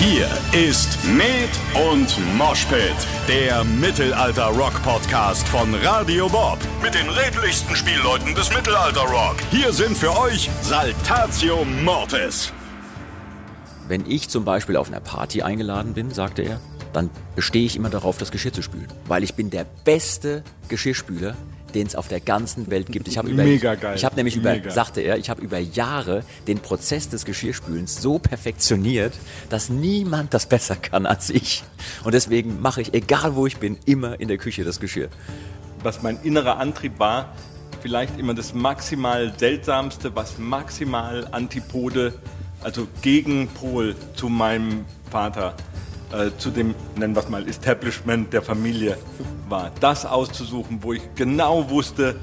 [0.00, 1.50] Hier ist Med
[1.92, 2.96] und Moshpit,
[3.28, 6.56] der Mittelalter-Rock-Podcast von Radio Bob.
[6.82, 9.36] Mit den redlichsten Spielleuten des Mittelalter-Rock.
[9.50, 12.50] Hier sind für euch Saltatio Mortis.
[13.88, 16.62] Wenn ich zum Beispiel auf einer Party eingeladen bin, sagte er,
[16.94, 18.88] dann bestehe ich immer darauf, das Geschirr zu spülen.
[19.04, 21.36] Weil ich bin der beste Geschirrspüler,
[21.74, 23.08] den es auf der ganzen Welt gibt.
[23.08, 23.96] Ich habe über, Mega geil.
[23.96, 24.70] Ich habe nämlich über, Mega.
[24.70, 29.14] sagte er, ich habe über Jahre den Prozess des Geschirrspülens so perfektioniert,
[29.48, 31.64] dass niemand das besser kann als ich.
[32.04, 35.08] Und deswegen mache ich, egal wo ich bin, immer in der Küche das Geschirr.
[35.82, 37.32] was mein innerer Antrieb war,
[37.80, 42.14] vielleicht immer das maximal seltsamste, was maximal Antipode,
[42.62, 45.54] also Gegenpol zu meinem Vater,
[46.12, 48.96] äh, zu dem, nennen wir es mal, Establishment der Familie
[49.48, 49.70] war.
[49.80, 52.16] Das auszusuchen, wo ich genau wusste,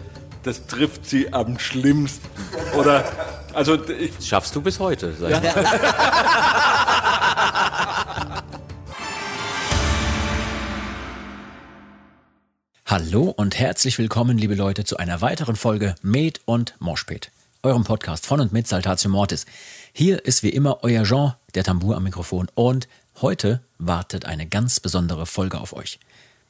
[0.44, 2.28] das trifft sie am schlimmsten.
[2.78, 3.04] Oder,
[3.54, 5.14] also ich, Das schaffst du bis heute.
[5.14, 5.66] Sag ich mal.
[12.90, 18.26] Hallo und herzlich willkommen, liebe Leute, zu einer weiteren Folge Med und Moshpit, eurem Podcast
[18.26, 19.46] von und mit Saltatio Mortis.
[19.92, 22.88] Hier ist wie immer euer Jean, der Tambour am Mikrofon und
[23.22, 26.00] heute wartet eine ganz besondere Folge auf euch.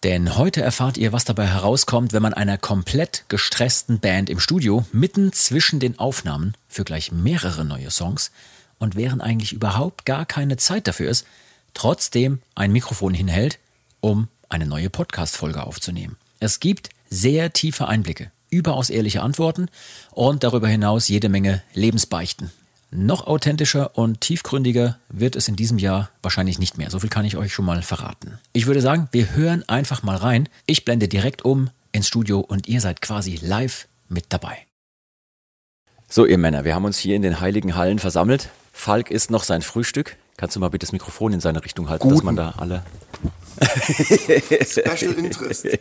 [0.03, 4.85] Denn heute erfahrt ihr, was dabei herauskommt, wenn man einer komplett gestressten Band im Studio
[4.91, 8.31] mitten zwischen den Aufnahmen für gleich mehrere neue Songs
[8.77, 11.25] und während eigentlich überhaupt gar keine Zeit dafür ist,
[11.73, 13.57] trotzdem ein Mikrofon hinhält,
[13.99, 16.15] um eine neue Podcast-Folge aufzunehmen.
[16.39, 19.67] Es gibt sehr tiefe Einblicke, überaus ehrliche Antworten
[20.11, 22.51] und darüber hinaus jede Menge Lebensbeichten.
[22.89, 26.89] Noch authentischer und tiefgründiger wird es in diesem Jahr wahrscheinlich nicht mehr.
[26.89, 28.39] So viel kann ich euch schon mal verraten.
[28.53, 30.47] Ich würde sagen, wir hören einfach mal rein.
[30.65, 34.57] Ich blende direkt um ins Studio und ihr seid quasi live mit dabei.
[36.07, 38.49] So, ihr Männer, wir haben uns hier in den heiligen Hallen versammelt.
[38.71, 40.15] Falk isst noch sein Frühstück.
[40.37, 42.83] Kannst du mal bitte das Mikrofon in seine Richtung halten, dass man da alle.
[44.65, 45.67] Special Interest.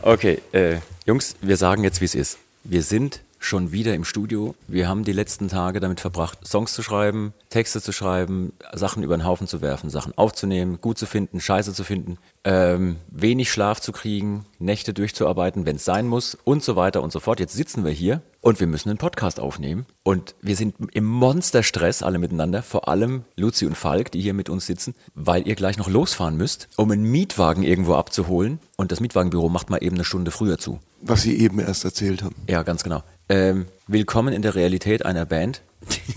[0.00, 0.76] Okay, äh,
[1.06, 2.38] Jungs, wir sagen jetzt, wie es ist.
[2.62, 4.54] Wir sind schon wieder im Studio.
[4.66, 9.16] Wir haben die letzten Tage damit verbracht, Songs zu schreiben, Texte zu schreiben, Sachen über
[9.16, 13.80] den Haufen zu werfen, Sachen aufzunehmen, gut zu finden, scheiße zu finden, ähm, wenig Schlaf
[13.80, 17.40] zu kriegen, Nächte durchzuarbeiten, wenn es sein muss und so weiter und so fort.
[17.40, 22.02] Jetzt sitzen wir hier und wir müssen einen Podcast aufnehmen und wir sind im Monsterstress
[22.02, 25.78] alle miteinander, vor allem Luzi und Falk, die hier mit uns sitzen, weil ihr gleich
[25.78, 30.04] noch losfahren müsst, um einen Mietwagen irgendwo abzuholen und das Mietwagenbüro macht mal eben eine
[30.04, 30.80] Stunde früher zu.
[31.00, 32.34] Was Sie eben erst erzählt haben.
[32.48, 33.02] Ja, ganz genau.
[33.30, 35.60] Ähm, willkommen in der Realität einer Band.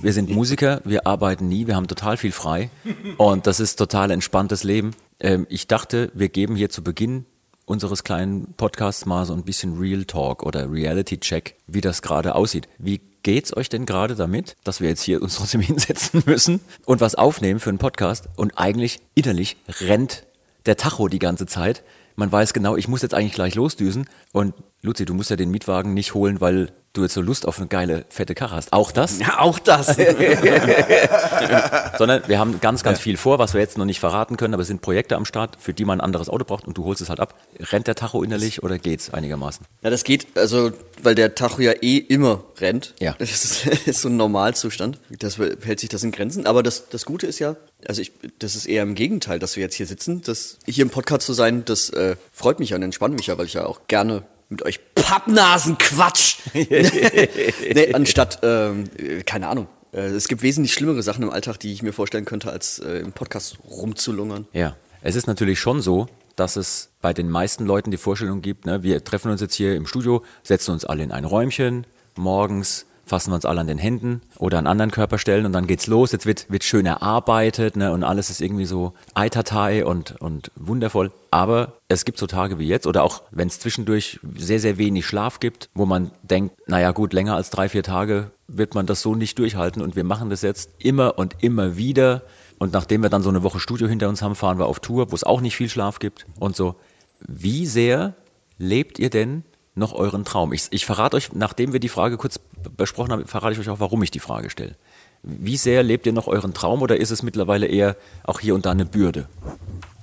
[0.02, 2.70] Wir sind Musiker, wir arbeiten nie, wir haben total viel frei
[3.18, 4.92] und das ist total entspanntes Leben.
[5.20, 7.26] Ähm, ich dachte, wir geben hier zu Beginn
[7.66, 12.34] unseres kleinen Podcasts mal so ein bisschen Real Talk oder Reality Check, wie das gerade
[12.34, 12.70] aussieht.
[12.78, 17.02] Wie geht's euch denn gerade damit, dass wir jetzt hier uns trotzdem hinsetzen müssen und
[17.02, 20.26] was aufnehmen für einen Podcast und eigentlich innerlich rennt
[20.66, 21.84] der Tacho die ganze Zeit.
[22.16, 25.52] Man weiß genau, ich muss jetzt eigentlich gleich losdüsen und Luzi, du musst ja den
[25.52, 28.74] Mietwagen nicht holen, weil du jetzt so Lust auf eine geile, fette Karre hast.
[28.74, 29.20] Auch das?
[29.20, 29.88] Ja, auch das.
[31.98, 34.62] Sondern wir haben ganz, ganz viel vor, was wir jetzt noch nicht verraten können, aber
[34.62, 37.02] es sind Projekte am Start, für die man ein anderes Auto braucht und du holst
[37.02, 37.36] es halt ab.
[37.60, 39.66] Rennt der Tacho innerlich oder geht's einigermaßen?
[39.84, 40.72] Ja, das geht, also,
[41.02, 42.94] weil der Tacho ja eh immer rennt.
[43.00, 43.16] Ja.
[43.18, 45.00] Das ist, ist so ein Normalzustand.
[45.10, 46.46] Das hält sich das in Grenzen.
[46.46, 47.56] Aber das, das Gute ist ja,
[47.88, 50.22] also ich, das ist eher im Gegenteil, dass wir jetzt hier sitzen.
[50.24, 53.38] Das, hier im Podcast zu sein, das äh, freut mich ja und entspannt mich ja,
[53.38, 56.38] weil ich ja auch gerne mit euch Pappnasen quatsch.
[56.54, 59.68] nee, anstatt, ähm, äh, keine Ahnung.
[59.92, 63.00] Äh, Es gibt wesentlich schlimmere Sachen im Alltag, die ich mir vorstellen könnte, als äh,
[63.00, 64.48] im Podcast rumzulungern.
[64.54, 66.08] Ja, es ist natürlich schon so,
[66.38, 69.76] dass es bei den meisten Leuten die Vorstellung gibt, ne, wir treffen uns jetzt hier
[69.76, 71.86] im Studio, setzen uns alle in ein Räumchen,
[72.16, 75.88] morgens fassen wir uns alle an den Händen oder an anderen Körperstellen und dann geht's
[75.88, 76.14] los.
[76.14, 81.12] Jetzt wird, wird schön erarbeitet ne, und alles ist irgendwie so Eitatai und, und wundervoll.
[81.30, 85.06] Aber es gibt so Tage wie jetzt oder auch wenn es zwischendurch sehr, sehr wenig
[85.06, 89.02] Schlaf gibt, wo man denkt, naja gut, länger als drei, vier Tage wird man das
[89.02, 92.22] so nicht durchhalten und wir machen das jetzt immer und immer wieder.
[92.60, 95.12] Und nachdem wir dann so eine Woche Studio hinter uns haben, fahren wir auf Tour,
[95.12, 96.76] wo es auch nicht viel Schlaf gibt und so.
[97.20, 98.14] Wie sehr
[98.58, 99.44] lebt ihr denn
[99.76, 100.54] noch euren Traum?
[100.54, 102.40] Ich, ich verrate euch, nachdem wir die Frage kurz
[102.78, 104.76] besprochen haben, verrate ich euch auch, warum ich die Frage stelle.
[105.24, 108.66] Wie sehr lebt ihr noch euren Traum oder ist es mittlerweile eher auch hier und
[108.66, 109.28] da eine Bürde?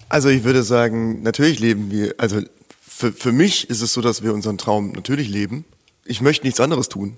[0.08, 2.40] Also ich würde sagen, natürlich leben wir, also
[2.80, 5.64] für, für mich ist es so, dass wir unseren Traum natürlich leben.
[6.04, 7.16] Ich möchte nichts anderes tun.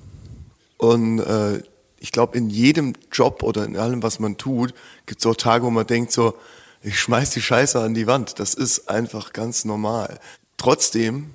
[0.77, 1.63] Und äh,
[1.99, 4.75] ich glaube, in jedem Job oder in allem, was man tut,
[5.07, 6.35] gibt es auch Tage, wo man denkt so,
[6.83, 8.39] ich schmeiß die Scheiße an die Wand.
[8.39, 10.19] Das ist einfach ganz normal.
[10.57, 11.31] Trotzdem,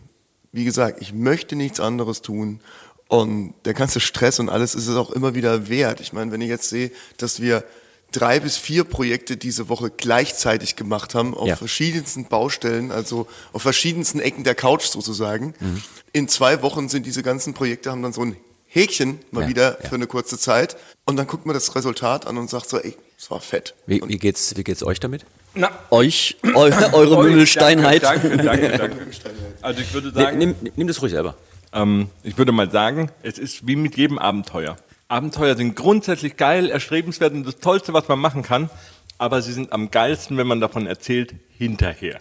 [0.52, 2.60] wie gesagt, ich möchte nichts anderes tun
[3.08, 6.00] Und der ganze Stress und alles ist es auch immer wieder wert.
[6.00, 7.64] Ich meine, wenn ich jetzt sehe, dass wir
[8.12, 11.56] drei bis vier Projekte diese Woche gleichzeitig gemacht haben, auf Ja.
[11.56, 15.54] verschiedensten Baustellen, also auf verschiedensten Ecken der Couch sozusagen.
[16.14, 18.38] In zwei Wochen sind diese ganzen Projekte, haben dann so ein
[18.68, 19.90] Häkchen mal Ja, wieder ja.
[19.90, 20.76] für eine kurze Zeit.
[21.06, 23.76] Und dann guckt man das Resultat an und sagt so, ey, es war fett.
[23.86, 25.26] Wie, wie, geht's, wie geht's euch damit?
[25.54, 28.04] Na, Euch, eu, eure euch, Mümmelsteinheit.
[28.04, 29.08] Danke, danke, danke.
[29.62, 31.36] Also ich würde sagen, nimm, nimm das ruhig selber.
[31.76, 34.78] Ähm, ich würde mal sagen, es ist wie mit jedem Abenteuer.
[35.08, 38.72] Abenteuer sind grundsätzlich geil, erstrebenswert und das Tollste, was man machen kann,
[39.18, 42.20] aber sie sind am geilsten, wenn man davon erzählt, hinterher.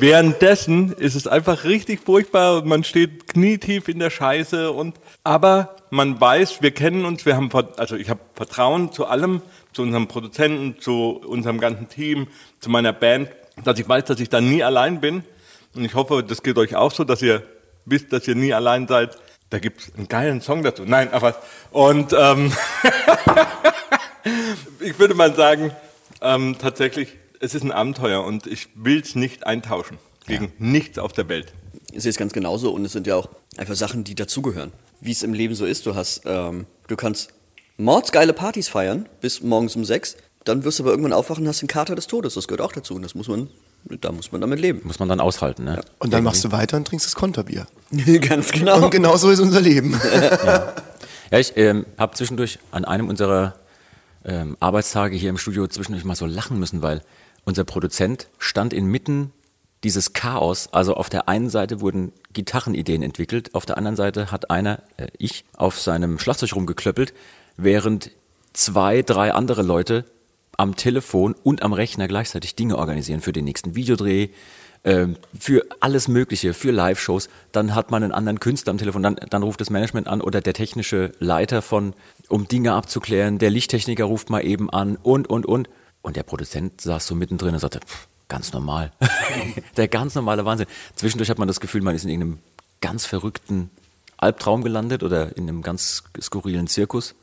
[0.00, 5.76] Währenddessen ist es einfach richtig furchtbar und man steht knietief in der Scheiße und aber
[5.90, 9.40] man weiß, wir kennen uns, wir haben also ich habe Vertrauen zu allem,
[9.72, 12.26] zu unserem Produzenten, zu unserem ganzen Team,
[12.58, 13.30] zu meiner Band,
[13.62, 15.22] dass ich weiß, dass ich da nie allein bin
[15.74, 17.42] und ich hoffe, das geht euch auch so, dass ihr
[17.86, 19.16] wisst, dass ihr nie allein seid.
[19.50, 20.84] Da gibt's einen geilen Song dazu.
[20.84, 21.36] Nein, aber
[21.70, 22.52] und ähm,
[24.80, 25.72] ich würde mal sagen,
[26.20, 31.12] ähm, tatsächlich, es ist ein Abenteuer und ich will es nicht eintauschen gegen nichts auf
[31.12, 31.52] der Welt.
[31.92, 34.72] Ich sehe es ganz genauso und es sind ja auch einfach Sachen, die dazugehören.
[35.00, 37.32] Wie es im Leben so ist, du hast, ähm, du kannst
[37.76, 41.60] mordsgeile Partys feiern bis morgens um sechs, dann wirst du aber irgendwann aufwachen und hast
[41.60, 42.34] den Kater des Todes.
[42.34, 43.50] Das gehört auch dazu und das muss man,
[44.00, 44.80] da muss man damit leben.
[44.84, 45.80] Muss man dann aushalten, ne?
[45.98, 47.66] Und dann machst du weiter und trinkst das Konterbier.
[48.20, 48.84] ganz genau.
[48.84, 49.98] Und genau so ist unser Leben.
[51.30, 53.56] Ja, ich ähm, habe zwischendurch an einem unserer
[54.24, 57.02] ähm, Arbeitstage hier im Studio zwischendurch mal so lachen müssen, weil
[57.44, 59.32] unser Produzent stand inmitten
[59.82, 60.68] dieses Chaos.
[60.72, 65.08] Also auf der einen Seite wurden Gitarrenideen entwickelt, auf der anderen Seite hat einer, äh,
[65.18, 67.12] ich, auf seinem Schlagzeug rumgeklöppelt,
[67.56, 68.10] während
[68.52, 70.04] zwei, drei andere Leute
[70.56, 74.28] am Telefon und am Rechner gleichzeitig Dinge organisieren für den nächsten Videodreh,
[74.84, 77.28] ähm, für alles Mögliche, für Live-Shows.
[77.52, 80.40] Dann hat man einen anderen Künstler am Telefon, dann, dann ruft das Management an oder
[80.40, 81.94] der technische Leiter von,
[82.28, 85.68] um Dinge abzuklären, der Lichttechniker ruft mal eben an und, und, und.
[86.02, 88.92] Und der Produzent saß so mittendrin und sagte, pff, ganz normal.
[89.76, 90.66] der ganz normale Wahnsinn.
[90.94, 92.38] Zwischendurch hat man das Gefühl, man ist in irgendeinem
[92.82, 93.70] ganz verrückten
[94.18, 97.14] Albtraum gelandet oder in einem ganz skurrilen Zirkus,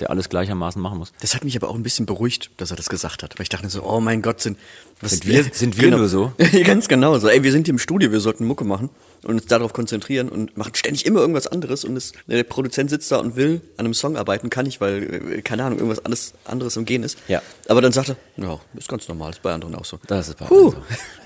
[0.00, 1.12] der alles gleichermaßen machen muss.
[1.20, 3.38] Das hat mich aber auch ein bisschen beruhigt, dass er das gesagt hat.
[3.38, 4.58] Weil ich dachte so, oh mein Gott, sind,
[5.00, 6.32] was Sind wir- sind wir nur so?
[6.64, 7.28] Ganz genau so.
[7.28, 8.90] Ey, wir sind hier im Studio, wir sollten Mucke machen
[9.22, 11.84] und uns darauf konzentrieren und machen ständig immer irgendwas anderes.
[11.84, 15.32] Und es, der Produzent sitzt da und will an einem Song arbeiten, kann ich, weil,
[15.38, 17.18] äh, keine Ahnung, irgendwas anderes, anderes im Gehen ist.
[17.28, 17.42] Ja.
[17.68, 19.98] Aber dann sagt er, ja, ist ganz normal, ist bei anderen auch so.
[20.06, 20.76] Das ist bei allen so.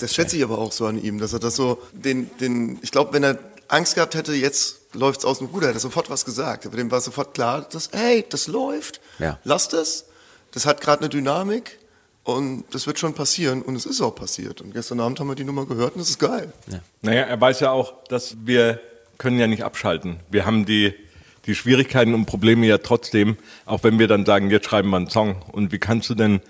[0.00, 2.90] Das schätze ich aber auch so an ihm, dass er das so, den, den, ich
[2.90, 3.38] glaube, wenn er
[3.68, 6.66] Angst gehabt hätte, jetzt läuft's aus dem Ruder, hätte er sofort was gesagt.
[6.66, 9.38] Aber dem war sofort klar, dass, hey, das läuft, Ja.
[9.44, 10.06] lass das,
[10.52, 11.78] das hat gerade eine Dynamik
[12.22, 14.60] und das wird schon passieren und es ist auch passiert.
[14.60, 16.52] Und gestern Abend haben wir die Nummer gehört und das ist geil.
[17.02, 18.80] Naja, er weiß ja auch, dass wir
[19.18, 20.20] können ja nicht abschalten.
[20.30, 20.94] Wir haben die,
[21.46, 25.10] die Schwierigkeiten und Probleme ja trotzdem, auch wenn wir dann sagen, jetzt schreiben wir einen
[25.10, 25.42] Song.
[25.52, 26.40] Und wie kannst du denn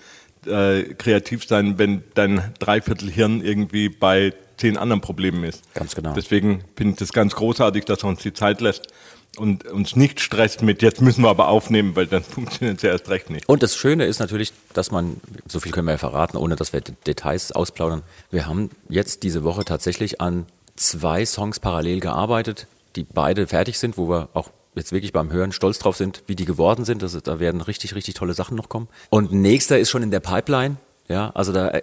[0.47, 5.63] äh, kreativ sein, wenn dein Dreiviertelhirn irgendwie bei zehn anderen Problemen ist?
[5.75, 6.13] Ganz genau.
[6.15, 8.89] Deswegen finde ich das ganz großartig, dass er uns die Zeit lässt
[9.37, 12.91] und uns nicht stresst mit, jetzt müssen wir aber aufnehmen, weil dann funktioniert es ja
[12.91, 13.49] erst recht nicht.
[13.49, 16.73] Und das Schöne ist natürlich, dass man, so viel können wir ja verraten, ohne dass
[16.73, 18.03] wir Details ausplaudern.
[18.31, 20.47] Wir haben jetzt diese Woche tatsächlich an
[20.77, 22.67] zwei Songs parallel gearbeitet,
[22.97, 26.35] die beide fertig sind, wo wir auch jetzt wirklich beim Hören stolz drauf sind, wie
[26.37, 27.03] die geworden sind.
[27.03, 28.89] Ist- da werden richtig, richtig tolle Sachen noch kommen.
[29.11, 30.77] Und nächster ist schon in der Pipeline.
[31.09, 31.83] Ja, also da äh,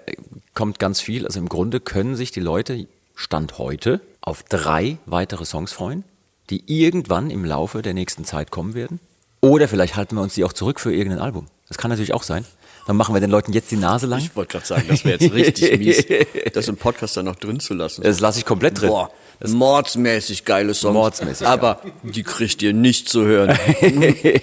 [0.54, 1.26] kommt ganz viel.
[1.26, 6.04] Also im Grunde können sich die Leute Stand heute auf drei weitere Songs freuen,
[6.50, 9.00] die irgendwann im Laufe der nächsten Zeit kommen werden.
[9.42, 11.48] Oder vielleicht halten wir uns die auch zurück für irgendein Album.
[11.68, 12.46] Das kann natürlich auch sein.
[12.88, 14.20] Dann machen wir den Leuten jetzt die Nase lang.
[14.20, 16.06] Ich wollte gerade sagen, das wäre jetzt richtig mies,
[16.54, 18.02] das im Podcast dann noch drin zu lassen.
[18.02, 18.90] Das lasse ich komplett drin.
[18.90, 19.12] Boah,
[19.46, 20.94] mordsmäßig geile Songs.
[20.94, 23.58] Mordsmäßig, Aber die kriegt ihr nicht zu hören.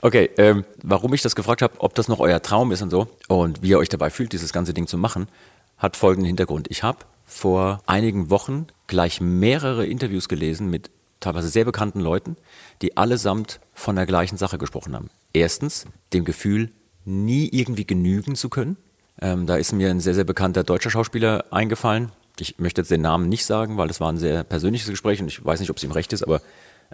[0.00, 3.08] Okay, ähm, warum ich das gefragt habe, ob das noch euer Traum ist und so
[3.26, 5.28] und wie ihr euch dabei fühlt, dieses ganze Ding zu machen,
[5.76, 6.68] hat folgenden Hintergrund.
[6.70, 12.36] Ich habe vor einigen Wochen gleich mehrere Interviews gelesen mit teilweise sehr bekannten Leuten,
[12.80, 15.10] die allesamt von der gleichen Sache gesprochen haben.
[15.32, 16.70] Erstens, dem Gefühl,
[17.08, 18.76] nie irgendwie genügen zu können.
[19.20, 22.12] Ähm, da ist mir ein sehr, sehr bekannter deutscher Schauspieler eingefallen.
[22.38, 25.26] Ich möchte jetzt den Namen nicht sagen, weil das war ein sehr persönliches Gespräch und
[25.26, 26.40] ich weiß nicht, ob es ihm recht ist, aber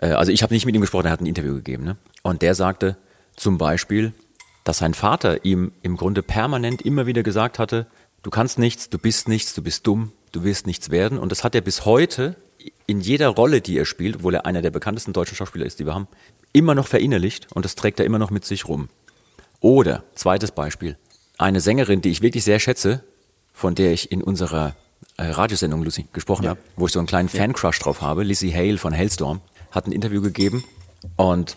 [0.01, 1.85] äh, also ich habe nicht mit ihm gesprochen, er hat ein Interview gegeben.
[1.85, 1.97] Ne?
[2.23, 2.97] Und der sagte
[3.37, 4.13] zum Beispiel,
[4.63, 7.87] dass sein Vater ihm im Grunde permanent immer wieder gesagt hatte,
[8.23, 11.19] du kannst nichts, du bist nichts, du bist dumm, du wirst nichts werden.
[11.19, 12.37] Und das hat er bis heute
[12.87, 15.87] in jeder Rolle, die er spielt, obwohl er einer der bekanntesten deutschen Schauspieler ist, die
[15.87, 16.09] wir haben,
[16.53, 18.89] immer noch verinnerlicht und das trägt er immer noch mit sich rum.
[19.65, 20.99] Oder, zweites Beispiel,
[21.39, 23.03] eine Sängerin, die ich wirklich sehr schätze,
[23.55, 24.77] von der ich in unserer
[25.17, 28.77] äh, Radiosendung, Lucy, gesprochen habe, wo ich so einen kleinen Fan-Crush drauf habe, Lizzie Hale
[28.77, 29.41] von Hailstorm,
[29.71, 30.65] hat ein Interview gegeben
[31.17, 31.57] und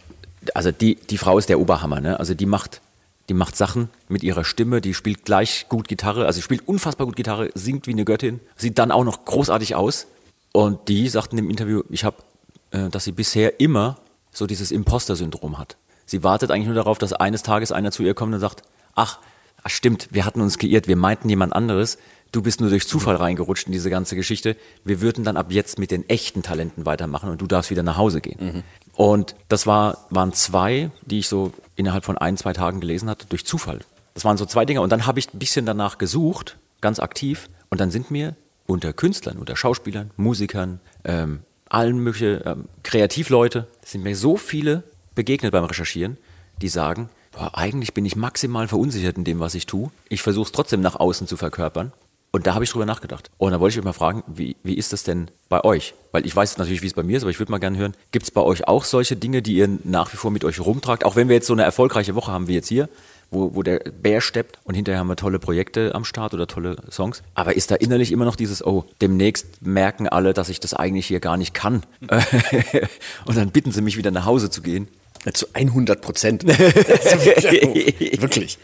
[0.54, 2.18] also die, die Frau ist der Oberhammer, ne?
[2.18, 2.80] Also die macht,
[3.28, 7.18] die macht Sachen mit ihrer Stimme, die spielt gleich gut Gitarre, also spielt unfassbar gut
[7.18, 10.08] Gitarre, singt wie eine Göttin, sieht dann auch noch großartig aus.
[10.54, 12.24] Und die sagt in dem Interview, ich habe,
[12.72, 13.98] äh, dass sie bisher immer
[14.32, 15.76] so dieses Imposter-Syndrom hat.
[16.08, 18.64] Sie wartet eigentlich nur darauf, dass eines Tages einer zu ihr kommt und sagt,
[18.96, 19.20] ach,
[19.68, 22.00] stimmt, wir hatten uns geirrt, wir meinten jemand anderes.
[22.32, 24.56] Du bist nur durch Zufall reingerutscht in diese ganze Geschichte.
[24.84, 27.98] Wir würden dann ab jetzt mit den echten Talenten weitermachen und du darfst wieder nach
[27.98, 28.64] Hause gehen.
[28.94, 33.28] Und das war, waren zwei, die ich so innerhalb von ein, zwei Tagen gelesen hatte,
[33.28, 33.80] durch Zufall.
[34.14, 34.82] Das waren so zwei Dinge.
[34.82, 37.50] Und dann habe ich ein bisschen danach gesucht, ganz aktiv.
[37.70, 38.36] Und dann sind mir
[38.66, 44.84] unter Künstlern, unter Schauspielern, Musikern, ähm, allen möglichen ähm, Kreativleute, sind mir so viele
[45.18, 46.16] begegnet beim Recherchieren,
[46.62, 49.92] die sagen, boah, eigentlich bin ich maximal verunsichert in dem, was ich tue.
[50.08, 51.92] Ich versuche es trotzdem nach außen zu verkörpern.
[52.32, 53.32] Und da habe ich drüber nachgedacht.
[53.38, 55.94] Und da wollte ich euch mal fragen, wie, wie ist das denn bei euch?
[56.12, 57.96] Weil ich weiß natürlich, wie es bei mir ist, aber ich würde mal gerne hören,
[58.12, 61.06] gibt es bei euch auch solche Dinge, die ihr nach wie vor mit euch rumtragt?
[61.06, 62.90] Auch wenn wir jetzt so eine erfolgreiche Woche haben wie jetzt hier,
[63.32, 66.76] wo, wo der Bär steppt und hinterher haben wir tolle Projekte am Start oder tolle
[66.92, 67.24] Songs.
[67.34, 71.08] Aber ist da innerlich immer noch dieses, oh, demnächst merken alle, dass ich das eigentlich
[71.08, 71.84] hier gar nicht kann.
[73.26, 74.90] und dann bitten sie mich wieder nach Hause zu gehen.
[75.34, 76.48] Zu 100 Prozent.
[78.22, 78.58] Wirklich.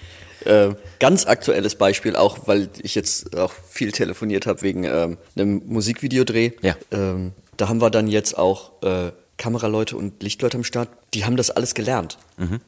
[0.46, 5.62] Äh, ganz aktuelles Beispiel, auch weil ich jetzt auch viel telefoniert habe wegen ähm, einem
[5.66, 6.52] Musikvideodreh.
[6.62, 6.76] Ja.
[6.92, 10.90] Ähm, da haben wir dann jetzt auch äh, Kameraleute und Lichtleute am Start.
[11.14, 12.18] Die haben das alles gelernt.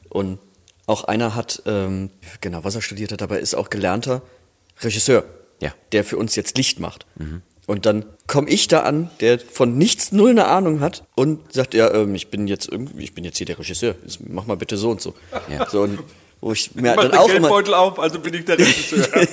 [0.08, 0.38] Und
[0.86, 4.22] auch einer hat, ähm, genau, was er studiert hat, aber ist auch gelernter
[4.80, 5.24] Regisseur,
[5.60, 5.74] Ja.
[5.92, 7.06] der für uns jetzt Licht macht.
[7.66, 11.74] Und dann komme ich da an, der von nichts null eine Ahnung hat und sagt,
[11.74, 14.76] ja, ähm, ich bin jetzt irgendwie, ich bin jetzt hier der Regisseur, mach mal bitte
[14.76, 15.14] so und so.
[15.50, 15.68] Ja.
[15.68, 15.98] So und
[16.40, 19.06] wo ich mir Mach dann den auch immer, Geldbeutel auf, also bin ich der Regisseur.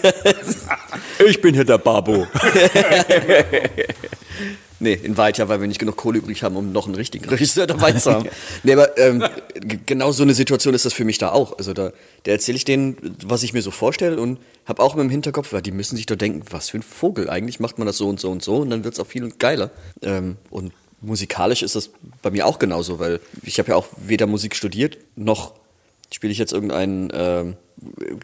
[1.26, 2.28] Ich bin hier der Babo.
[4.84, 7.66] Nee, in ja, weil wir nicht genug Kohle übrig haben, um noch einen richtigen Regisseur
[7.68, 8.28] dabei zu haben.
[8.64, 9.24] nee, aber ähm,
[9.86, 11.58] genau so eine Situation ist das für mich da auch.
[11.58, 11.94] Also da,
[12.24, 15.54] da erzähle ich denen, was ich mir so vorstelle und habe auch immer im Hinterkopf,
[15.54, 17.30] weil die müssen sich doch denken, was für ein Vogel.
[17.30, 19.30] Eigentlich macht man das so und so und so und dann wird es auch viel
[19.32, 19.72] geiler.
[20.02, 21.90] Ähm, und musikalisch ist das
[22.22, 25.54] bei mir auch genauso, weil ich habe ja auch weder Musik studiert, noch
[26.14, 27.56] spiele ich jetzt irgendein ähm,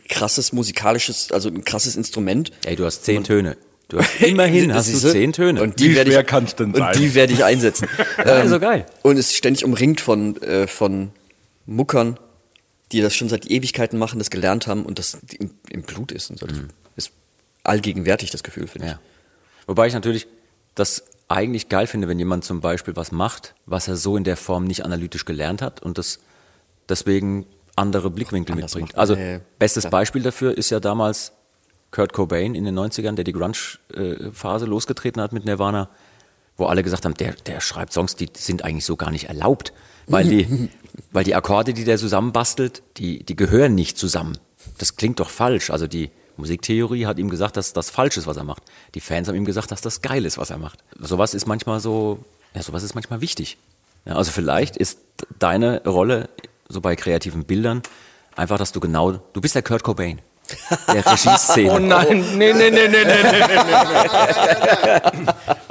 [0.08, 2.52] krasses musikalisches, also ein krasses Instrument.
[2.66, 3.58] Ey, du hast zehn Töne.
[3.88, 5.62] Du hast immerhin hast du zehn Töne.
[5.62, 6.96] Und die Wie schwer ich, kann's denn und sein?
[6.98, 7.88] die werde ich einsetzen.
[8.20, 8.86] Ähm, Ja, so geil.
[9.02, 11.12] Und ist ständig umringt von, äh, von
[11.66, 12.20] Muckern,
[12.92, 16.30] die das schon seit Ewigkeiten machen, das gelernt haben und das im, im Blut ist.
[16.30, 16.46] Und so.
[16.48, 16.58] Das
[16.96, 17.12] ist
[17.64, 18.92] allgegenwärtig, das Gefühl, finde Mhm.
[18.94, 19.00] Ja.
[19.68, 20.28] Wobei ich natürlich
[20.76, 24.36] das eigentlich geil finde, wenn jemand zum Beispiel was macht, was er so in der
[24.38, 26.20] Form nicht analytisch gelernt hat und das
[26.90, 28.98] deswegen andere Blickwinkel Anders mitbringt.
[28.98, 29.92] Also ja, bestes klar.
[29.92, 31.32] Beispiel dafür ist ja damals
[31.92, 35.90] Kurt Cobain in den 90ern, der die Grunge-Phase losgetreten hat mit Nirvana,
[36.58, 39.74] wo alle gesagt haben, der, der schreibt Songs, die sind eigentlich so gar nicht erlaubt,
[40.08, 40.70] weil die,
[41.12, 44.38] weil die Akkorde, die der zusammenbastelt, die, die gehören nicht zusammen.
[44.78, 45.70] Das klingt doch falsch.
[45.70, 48.64] Also die Musiktheorie hat ihm gesagt, dass das falsch ist, was er macht.
[48.96, 50.80] Die Fans haben ihm gesagt, dass das geil ist, was er macht.
[51.00, 52.20] Sowas ist manchmal so,
[52.54, 53.58] ja, sowas ist manchmal wichtig.
[54.06, 55.00] Ja, also vielleicht ist
[55.38, 56.30] deine Rolle
[56.70, 57.82] so bei kreativen Bildern
[58.36, 60.22] einfach, dass du genau, du bist der Kurt Cobain.
[60.88, 61.72] Der Regieszene.
[61.74, 63.38] Oh nein, nee, nee, nee, nee, nee, nee.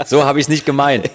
[0.06, 1.10] So habe ich es nicht gemeint.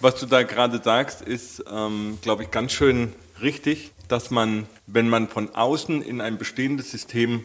[0.00, 5.08] Was du da gerade sagst, ist, ähm, glaube ich, ganz schön richtig, dass man, wenn
[5.08, 7.44] man von außen in ein bestehendes System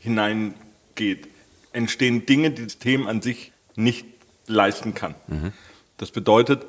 [0.00, 1.28] hineingeht,
[1.72, 4.06] entstehen Dinge, die das System an sich nicht
[4.46, 5.14] leisten kann.
[5.96, 6.66] Das bedeutet,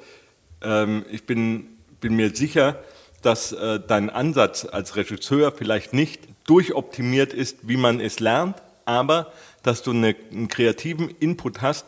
[0.61, 1.67] ähm, ich bin,
[1.99, 2.79] bin mir sicher,
[3.25, 9.31] dass äh, dein Ansatz als Regisseur vielleicht nicht durchoptimiert ist, wie man es lernt, aber
[9.63, 11.85] dass du eine, einen kreativen Input hast,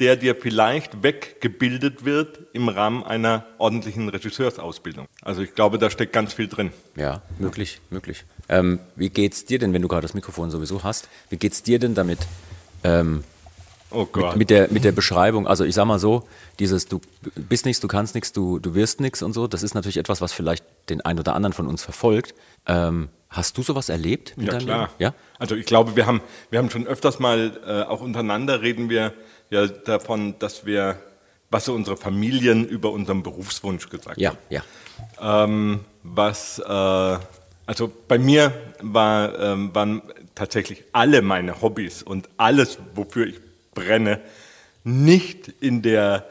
[0.00, 5.06] der dir vielleicht weggebildet wird im Rahmen einer ordentlichen Regisseursausbildung.
[5.20, 6.72] Also ich glaube, da steckt ganz viel drin.
[6.96, 8.24] Ja, möglich, möglich.
[8.48, 11.08] Ähm, wie geht's dir denn, wenn du gerade das Mikrofon sowieso hast?
[11.28, 12.20] Wie geht's dir denn damit?
[12.82, 13.22] Ähm,
[13.92, 14.36] Oh Gott.
[14.36, 16.28] mit der, mit der Beschreibung, also ich sag mal so,
[16.60, 17.00] dieses du
[17.34, 20.20] bist nichts, du kannst nichts, du, du wirst nichts und so, das ist natürlich etwas,
[20.20, 22.34] was vielleicht den einen oder anderen von uns verfolgt.
[22.66, 24.34] Ähm, hast du sowas erlebt?
[24.36, 24.80] Ja, klar.
[24.80, 24.92] Leben?
[24.98, 25.14] Ja?
[25.38, 26.20] Also ich glaube, wir haben,
[26.50, 29.14] wir haben schon öfters mal, äh, auch untereinander reden wir
[29.50, 30.96] ja davon, dass wir,
[31.50, 34.38] was unsere Familien über unseren Berufswunsch gesagt Ja, haben.
[34.50, 34.62] ja.
[35.44, 37.18] Ähm, was, äh,
[37.66, 40.02] also bei mir war, ähm, waren
[40.34, 43.36] tatsächlich alle meine Hobbys und alles, wofür ich
[43.74, 44.20] brenne,
[44.84, 46.26] nicht in der,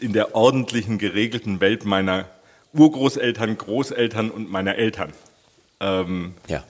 [0.00, 2.26] in der ordentlichen, geregelten Welt meiner
[2.78, 5.12] Urgroßeltern, Großeltern und meiner Eltern
[5.80, 6.64] ähm, Ja.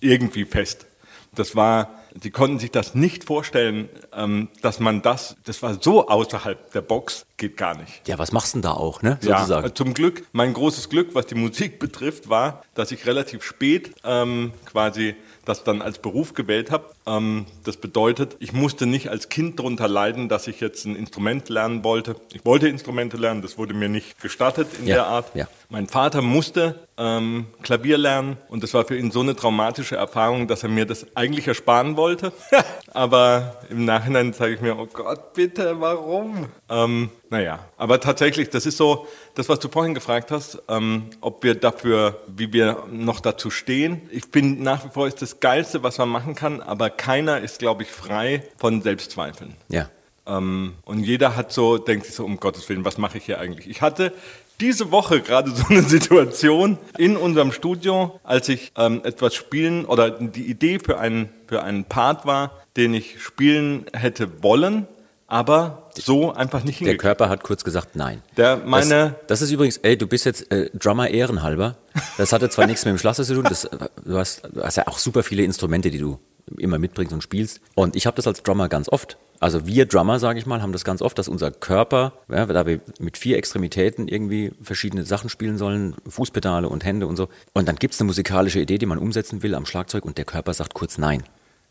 [0.00, 0.86] irgendwie fest.
[1.34, 6.08] Das war die konnten sich das nicht vorstellen, ähm, dass man das, das war so
[6.08, 8.08] außerhalb der Box, geht gar nicht.
[8.08, 9.18] Ja, was machst du denn da auch, ne?
[9.22, 9.74] Ja, Sozusagen.
[9.74, 14.52] zum Glück, mein großes Glück, was die Musik betrifft, war, dass ich relativ spät ähm,
[14.64, 15.14] quasi
[15.48, 16.84] das dann als Beruf gewählt habe.
[17.06, 21.48] Ähm, das bedeutet, ich musste nicht als Kind darunter leiden, dass ich jetzt ein Instrument
[21.48, 22.16] lernen wollte.
[22.32, 25.34] Ich wollte Instrumente lernen, das wurde mir nicht gestattet in Ja, der Art.
[25.34, 25.48] ja.
[25.70, 30.48] Mein Vater musste ähm, Klavier lernen und das war für ihn so eine traumatische Erfahrung,
[30.48, 32.32] dass er mir das eigentlich ersparen wollte.
[32.92, 36.48] aber im Nachhinein sage ich mir, oh Gott, bitte, warum?
[36.68, 41.44] Ähm, naja, aber tatsächlich, das ist so, das, was du vorhin gefragt hast, ähm, ob
[41.44, 44.02] wir dafür, wie wir noch dazu stehen.
[44.10, 47.60] Ich bin nach wie vor ist das Geilste, was man machen kann, aber keiner ist,
[47.60, 49.54] glaube ich, frei von Selbstzweifeln.
[49.68, 49.88] Ja.
[50.26, 53.38] Ähm, und jeder hat so, denkt sich so, um Gottes Willen, was mache ich hier
[53.38, 53.68] eigentlich?
[53.68, 54.12] Ich hatte
[54.60, 60.10] diese Woche gerade so eine Situation in unserem Studio, als ich ähm, etwas spielen oder
[60.10, 64.86] die Idee für einen, für einen Part war, den ich spielen hätte wollen,
[65.26, 67.02] aber so einfach nicht Der hingekriegt.
[67.02, 68.22] Körper hat kurz gesagt nein.
[68.36, 71.76] Der meine- das, das ist übrigens, ey, du bist jetzt äh, Drummer ehrenhalber.
[72.16, 74.76] Das hatte zwar nichts mit dem Schlagzeug zu tun, das, äh, du, hast, du hast
[74.76, 76.18] ja auch super viele Instrumente, die du
[76.56, 77.60] immer mitbringst und spielst.
[77.74, 79.18] Und ich habe das als Drummer ganz oft.
[79.40, 82.66] Also wir Drummer, sage ich mal, haben das ganz oft, dass unser Körper, ja, da
[82.66, 87.28] wir mit vier Extremitäten irgendwie verschiedene Sachen spielen sollen, Fußpedale und Hände und so.
[87.52, 90.54] Und dann gibt's eine musikalische Idee, die man umsetzen will am Schlagzeug und der Körper
[90.54, 91.22] sagt kurz nein.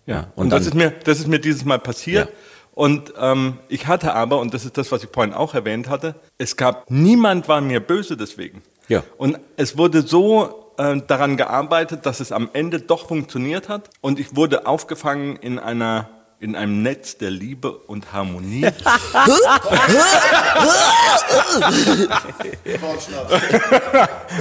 [0.05, 2.29] Ja, und und, das, dann- ist mir, das ist mir dieses Mal passiert.
[2.29, 2.35] Ja.
[2.73, 6.15] Und ähm, ich hatte aber, und das ist das, was ich vorhin auch erwähnt hatte,
[6.37, 8.61] es gab, niemand war mir böse deswegen.
[8.87, 9.03] Ja.
[9.17, 13.89] Und es wurde so äh, daran gearbeitet, dass es am Ende doch funktioniert hat.
[14.01, 18.61] Und ich wurde aufgefangen in einer in einem Netz der Liebe und Harmonie.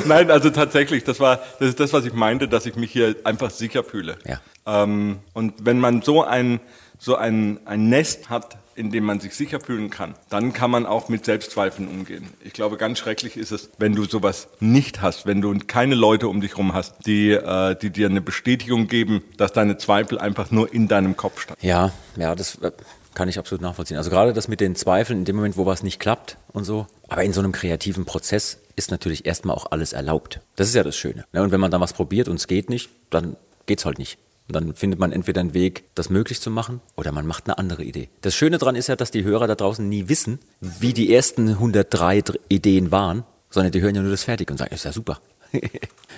[0.04, 3.16] Nein, also tatsächlich, das war das ist das, was ich meinte, dass ich mich hier
[3.24, 4.18] einfach sicher fühle.
[4.26, 4.40] Ja.
[4.66, 6.60] Ähm, und wenn man so ein
[6.98, 10.86] so ein, ein Nest hat, in dem man sich sicher fühlen kann, dann kann man
[10.86, 12.28] auch mit Selbstzweifeln umgehen.
[12.44, 16.28] Ich glaube, ganz schrecklich ist es, wenn du sowas nicht hast, wenn du keine Leute
[16.28, 20.50] um dich herum hast, die, äh, die dir eine Bestätigung geben, dass deine Zweifel einfach
[20.50, 21.66] nur in deinem Kopf standen.
[21.66, 22.70] Ja, ja, das äh,
[23.14, 23.96] kann ich absolut nachvollziehen.
[23.96, 26.86] Also gerade das mit den Zweifeln in dem Moment, wo was nicht klappt und so.
[27.08, 30.40] Aber in so einem kreativen Prozess ist natürlich erstmal auch alles erlaubt.
[30.54, 31.24] Das ist ja das Schöne.
[31.32, 31.42] Ne?
[31.42, 34.18] Und wenn man dann was probiert und es geht nicht, dann geht's halt nicht.
[34.48, 37.58] Und dann findet man entweder einen Weg, das möglich zu machen, oder man macht eine
[37.58, 38.08] andere Idee.
[38.20, 41.48] Das Schöne daran ist ja, dass die Hörer da draußen nie wissen, wie die ersten
[41.48, 44.92] 103 Dr- Ideen waren, sondern die hören ja nur das fertig und sagen, ist ja
[44.92, 45.20] super.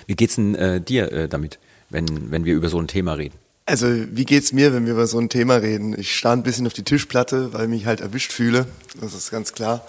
[0.07, 1.57] wie geht's denn äh, dir äh, damit,
[1.89, 3.35] wenn, wenn wir über so ein Thema reden?
[3.65, 5.95] Also, wie geht's mir, wenn wir über so ein Thema reden?
[5.97, 8.65] Ich starr ein bisschen auf die Tischplatte, weil ich mich halt erwischt fühle.
[8.99, 9.85] Das ist ganz klar.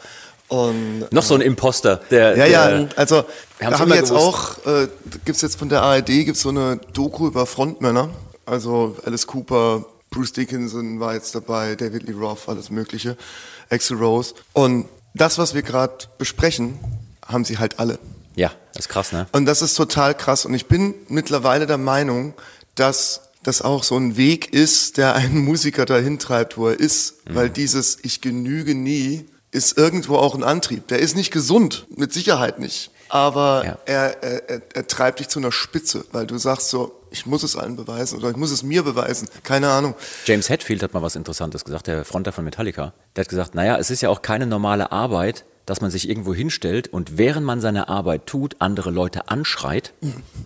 [0.48, 2.30] Und Noch so ein Imposter, der.
[2.30, 2.48] ja, der,
[2.80, 3.24] ja, also
[3.58, 4.58] da haben wir jetzt gewusst.
[4.66, 4.88] auch, äh,
[5.24, 8.10] gibt's jetzt von der ARD gibt's so eine Doku über Frontmänner.
[8.50, 13.16] Also Alice Cooper, Bruce Dickinson war jetzt dabei, David Lee Roth, alles Mögliche,
[13.70, 14.34] Axel Rose.
[14.52, 16.78] Und das, was wir gerade besprechen,
[17.26, 17.98] haben sie halt alle.
[18.34, 19.26] Ja, das ist krass, ne?
[19.32, 20.44] Und das ist total krass.
[20.46, 22.34] Und ich bin mittlerweile der Meinung,
[22.74, 27.26] dass das auch so ein Weg ist, der einen Musiker dahin treibt, wo er ist.
[27.28, 27.34] Mhm.
[27.34, 30.86] Weil dieses Ich genüge nie ist irgendwo auch ein Antrieb.
[30.88, 32.90] Der ist nicht gesund, mit Sicherheit nicht.
[33.08, 33.78] Aber Ja.
[33.86, 37.42] er, er, er, er treibt dich zu einer Spitze, weil du sagst so, ich muss
[37.42, 39.28] es allen beweisen oder ich muss es mir beweisen.
[39.42, 39.94] Keine Ahnung.
[40.24, 42.92] James Hetfield hat mal was Interessantes gesagt, der Fronter von Metallica.
[43.16, 46.34] Der hat gesagt, naja, es ist ja auch keine normale Arbeit, dass man sich irgendwo
[46.34, 49.92] hinstellt und während man seine Arbeit tut, andere Leute anschreit.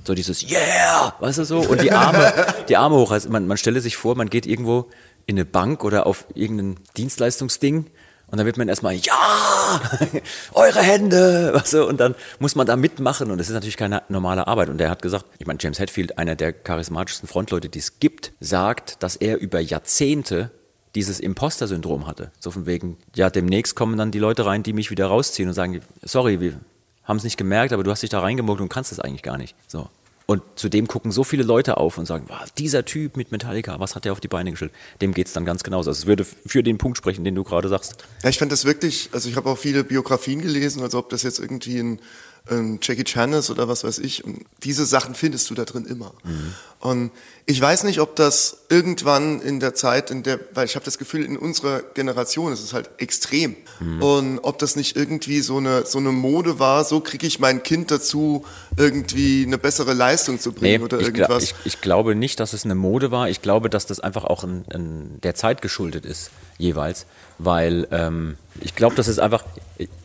[0.05, 1.61] So dieses Yeah, weißt du so?
[1.61, 2.33] Und die Arme,
[2.68, 3.11] die Arme hoch.
[3.11, 4.90] Also man, man stelle sich vor, man geht irgendwo
[5.27, 7.87] in eine Bank oder auf irgendein Dienstleistungsding
[8.28, 9.80] und dann wird man erstmal, ja,
[10.52, 14.02] eure Hände, weißt du, und dann muss man da mitmachen und das ist natürlich keine
[14.08, 14.68] normale Arbeit.
[14.70, 18.32] Und er hat gesagt, ich meine, James Hetfield, einer der charismatischsten Frontleute, die es gibt,
[18.40, 20.50] sagt, dass er über Jahrzehnte
[20.94, 22.30] dieses Imposter-Syndrom hatte.
[22.38, 25.54] So von wegen, ja, demnächst kommen dann die Leute rein, die mich wieder rausziehen und
[25.54, 26.60] sagen, sorry, wir
[27.04, 29.38] haben es nicht gemerkt, aber du hast dich da reingemuckt und kannst es eigentlich gar
[29.38, 29.54] nicht.
[29.66, 29.88] So.
[30.26, 33.94] Und zudem gucken so viele Leute auf und sagen, wow, dieser Typ mit Metallica, was
[33.94, 34.72] hat der auf die Beine gestellt?
[35.02, 35.90] Dem geht's dann ganz genauso.
[35.90, 37.96] Also es würde für den Punkt sprechen, den du gerade sagst.
[38.22, 41.24] Ja, ich fand das wirklich, also ich habe auch viele Biografien gelesen, also ob das
[41.24, 42.00] jetzt irgendwie ein,
[42.48, 44.24] ein Jackie Chan ist oder was weiß ich.
[44.24, 46.14] Und diese Sachen findest du da drin immer.
[46.84, 47.12] Und
[47.46, 50.98] ich weiß nicht, ob das irgendwann in der Zeit, in der, weil ich habe das
[50.98, 53.56] Gefühl, in unserer Generation ist es halt extrem.
[54.00, 57.62] Und ob das nicht irgendwie so eine, so eine Mode war, so kriege ich mein
[57.62, 58.44] Kind dazu,
[58.76, 61.42] irgendwie eine bessere Leistung zu bringen oder ich, irgendwas.
[61.42, 63.30] ich, ich glaube nicht, dass es eine Mode war.
[63.30, 67.06] Ich glaube, dass das einfach auch ein, ein, der Zeit geschuldet ist, jeweils.
[67.38, 69.44] weil ähm, ich glaube, das ist einfach,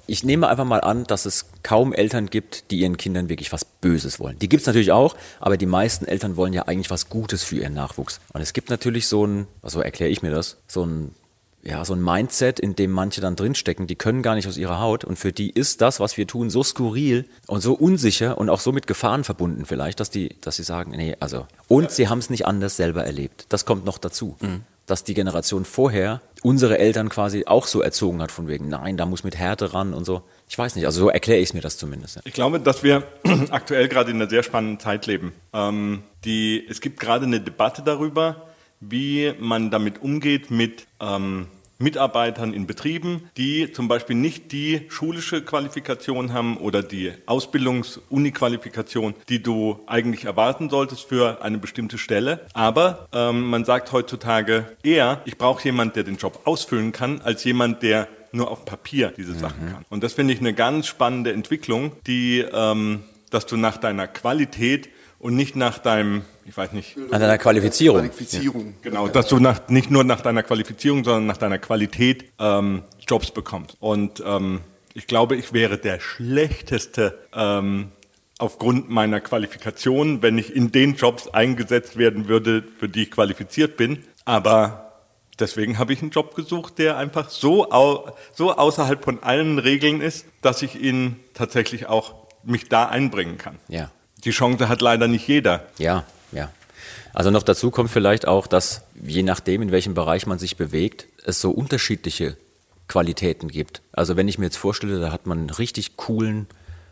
[0.07, 3.63] ich nehme einfach mal an, dass es kaum Eltern gibt, die ihren Kindern wirklich was
[3.65, 4.39] Böses wollen.
[4.39, 7.58] Die gibt es natürlich auch, aber die meisten Eltern wollen ja eigentlich was Gutes für
[7.58, 8.19] ihren Nachwuchs.
[8.34, 11.15] Und es gibt natürlich so ein, so erkläre ich mir das, so ein
[11.62, 14.79] ja, so ein Mindset, in dem manche dann drinstecken, die können gar nicht aus ihrer
[14.79, 18.49] Haut und für die ist das, was wir tun, so skurril und so unsicher und
[18.49, 22.08] auch so mit Gefahren verbunden vielleicht, dass die, dass sie sagen, nee, also und sie
[22.08, 23.45] haben es nicht anders selber erlebt.
[23.49, 24.38] Das kommt noch dazu.
[24.39, 28.97] Mhm dass die Generation vorher unsere Eltern quasi auch so erzogen hat, von wegen, nein,
[28.97, 30.23] da muss mit Härte ran und so.
[30.49, 32.19] Ich weiß nicht, also so erkläre ich mir das zumindest.
[32.25, 33.03] Ich glaube, dass wir
[33.51, 35.31] aktuell gerade in einer sehr spannenden Zeit leben.
[35.53, 38.47] Ähm, die, es gibt gerade eine Debatte darüber,
[38.79, 45.43] wie man damit umgeht mit ähm, Mitarbeitern in Betrieben, die zum Beispiel nicht die schulische
[45.43, 52.45] Qualifikation haben oder die Ausbildungs-Uni-Qualifikation, die du eigentlich erwarten solltest für eine bestimmte Stelle.
[52.53, 57.43] Aber ähm, man sagt heutzutage eher, ich brauche jemanden, der den Job ausfüllen kann, als
[57.43, 59.71] jemand, der nur auf Papier diese Sachen mhm.
[59.71, 59.85] kann.
[59.89, 64.89] Und das finde ich eine ganz spannende Entwicklung, die, ähm, dass du nach deiner Qualität
[65.19, 66.97] und nicht nach deinem, ich weiß nicht.
[67.11, 67.99] An deiner Qualifizierung.
[67.99, 68.67] Qualifizierung.
[68.67, 68.73] Ja.
[68.89, 73.31] Genau, dass du nach, nicht nur nach deiner Qualifizierung, sondern nach deiner Qualität ähm, Jobs
[73.31, 73.75] bekommst.
[73.79, 74.61] Und ähm,
[74.93, 77.91] ich glaube, ich wäre der schlechteste ähm,
[78.37, 83.75] aufgrund meiner Qualifikation, wenn ich in den Jobs eingesetzt werden würde, für die ich qualifiziert
[83.75, 84.03] bin.
[84.23, 84.88] Aber
[85.39, 90.02] deswegen habe ich einen Job gesucht, der einfach so, au so außerhalb von allen Regeln
[90.02, 93.58] ist, dass ich ihn tatsächlich auch mich da einbringen kann.
[93.67, 93.91] Ja.
[94.23, 95.65] Die Chance hat leider nicht jeder.
[95.78, 96.49] Ja, ja.
[97.13, 101.08] Also noch dazu kommt vielleicht auch, dass je nachdem, in welchem Bereich man sich bewegt,
[101.25, 102.38] es so unterschiedliche
[102.88, 103.82] Qualitäten gibt.
[103.91, 106.47] Also wenn ich mir jetzt vorstelle, da hat man einen richtig coolen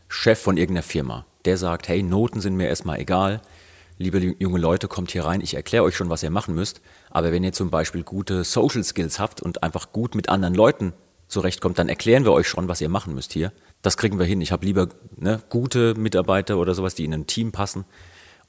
[0.10, 3.42] Chef von irgendeiner Firma, der sagt, hey, Noten sind mir erstmal egal,
[3.98, 6.82] liebe junge Leute, kommt hier rein, ich erkläre euch schon, was ihr machen müsst.
[7.10, 10.94] Aber wenn ihr zum Beispiel gute Social Skills habt und einfach gut mit anderen Leuten
[11.28, 14.42] zurechtkommt, dann erklären wir euch schon, was ihr machen müsst hier das kriegen wir hin.
[14.42, 17.86] Ich habe lieber ne, gute Mitarbeiter oder sowas, die in ein Team passen.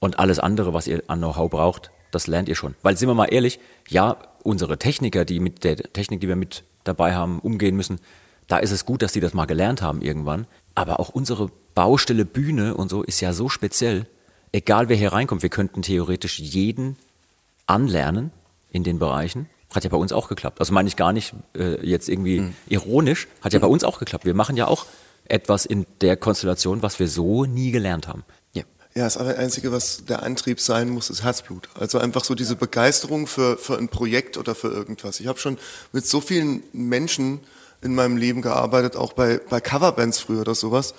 [0.00, 2.74] Und alles andere, was ihr an Know-how braucht, das lernt ihr schon.
[2.82, 3.58] Weil, sind wir mal ehrlich,
[3.88, 8.00] ja, unsere Techniker, die mit der Technik, die wir mit dabei haben, umgehen müssen,
[8.46, 10.46] da ist es gut, dass die das mal gelernt haben irgendwann.
[10.74, 14.06] Aber auch unsere Baustelle Bühne und so ist ja so speziell.
[14.52, 16.96] Egal wer hier reinkommt, wir könnten theoretisch jeden
[17.66, 18.30] anlernen
[18.70, 19.48] in den Bereichen.
[19.74, 20.60] Hat ja bei uns auch geklappt.
[20.60, 22.54] Also meine ich gar nicht äh, jetzt irgendwie mhm.
[22.68, 23.62] ironisch, hat ja mhm.
[23.62, 24.24] bei uns auch geklappt.
[24.24, 24.86] Wir machen ja auch
[25.28, 28.24] etwas in der Konstellation, was wir so nie gelernt haben.
[28.54, 28.64] Ja.
[28.94, 31.68] Ja, das Einzige, was der Antrieb sein muss, ist Herzblut.
[31.78, 35.20] Also einfach so diese Begeisterung für, für ein Projekt oder für irgendwas.
[35.20, 35.58] Ich habe schon
[35.92, 37.40] mit so vielen Menschen
[37.82, 40.94] in meinem Leben gearbeitet, auch bei, bei Coverbands früher oder sowas.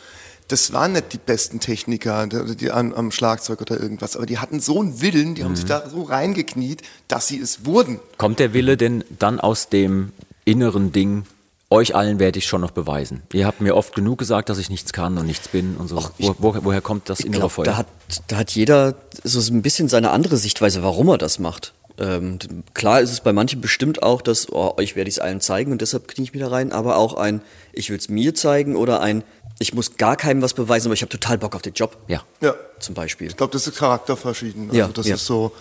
[0.49, 4.39] Das waren nicht die besten Techniker die, die am, am, Schlagzeug oder irgendwas, aber die
[4.39, 5.45] hatten so einen Willen, die mhm.
[5.45, 5.69] haben sich mhm.
[5.69, 7.99] da so reingekniet, dass sie es wurden.
[8.17, 10.11] Kommt der Wille denn dann aus dem
[10.45, 11.25] inneren Ding,
[11.69, 13.21] euch allen werde ich schon noch beweisen.
[13.31, 15.99] Ihr habt mir oft genug gesagt, dass ich nichts kann und nichts bin und so.
[15.99, 17.65] Ach, ich, Wo, woher kommt das innere glaub, Feuer?
[17.65, 17.87] Da hat,
[18.27, 21.73] da hat jeder so ein bisschen seine andere Sichtweise, warum er das macht.
[21.99, 22.39] Ähm,
[22.73, 25.71] klar ist es bei manchen bestimmt auch, dass oh, euch werde ich es allen zeigen
[25.71, 27.41] und deshalb knie ich da rein, aber auch ein,
[27.73, 29.23] ich will es mir zeigen oder ein,
[29.59, 31.97] ich muss gar keinem was beweisen, aber ich habe total Bock auf den Job.
[32.07, 32.23] Ja.
[32.41, 32.55] Ja.
[32.79, 33.27] Zum Beispiel.
[33.27, 34.69] Ich glaube, das ist charakterverschieden.
[34.69, 35.15] Also ja, das ja.
[35.15, 35.51] ist so.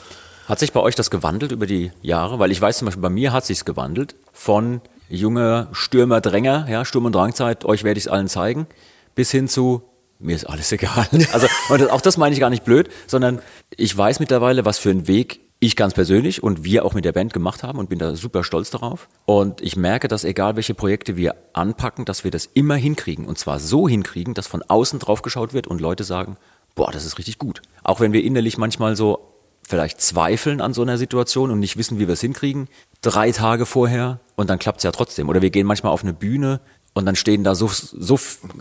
[0.46, 2.38] Hat sich bei euch das gewandelt über die Jahre?
[2.38, 6.84] Weil ich weiß zum Beispiel, bei mir hat sich gewandelt von junger Stürmer, Dränger, ja,
[6.84, 8.66] Sturm- und Drangzeit, euch werde ich es allen zeigen,
[9.14, 9.82] bis hin zu,
[10.18, 11.08] mir ist alles egal.
[11.32, 13.40] Also, und auch das meine ich gar nicht blöd, sondern
[13.76, 17.12] ich weiß mittlerweile, was für einen Weg ich ganz persönlich und wir auch mit der
[17.12, 19.08] Band gemacht haben und bin da super stolz darauf.
[19.24, 23.26] Und ich merke, dass egal welche Projekte wir anpacken, dass wir das immer hinkriegen.
[23.26, 26.36] Und zwar so hinkriegen, dass von außen drauf geschaut wird und Leute sagen,
[26.74, 27.62] boah, das ist richtig gut.
[27.82, 29.18] Auch wenn wir innerlich manchmal so
[29.62, 32.68] vielleicht zweifeln an so einer Situation und nicht wissen, wie wir es hinkriegen,
[33.02, 35.28] drei Tage vorher und dann klappt es ja trotzdem.
[35.28, 36.60] Oder wir gehen manchmal auf eine Bühne
[36.94, 38.18] und dann stehen da so, so,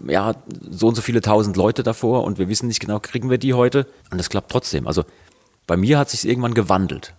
[0.07, 0.35] ja,
[0.69, 3.53] so und so viele tausend Leute davor und wir wissen nicht genau, kriegen wir die
[3.53, 4.87] heute und es klappt trotzdem.
[4.87, 5.05] Also
[5.67, 7.13] bei mir hat sich irgendwann gewandelt.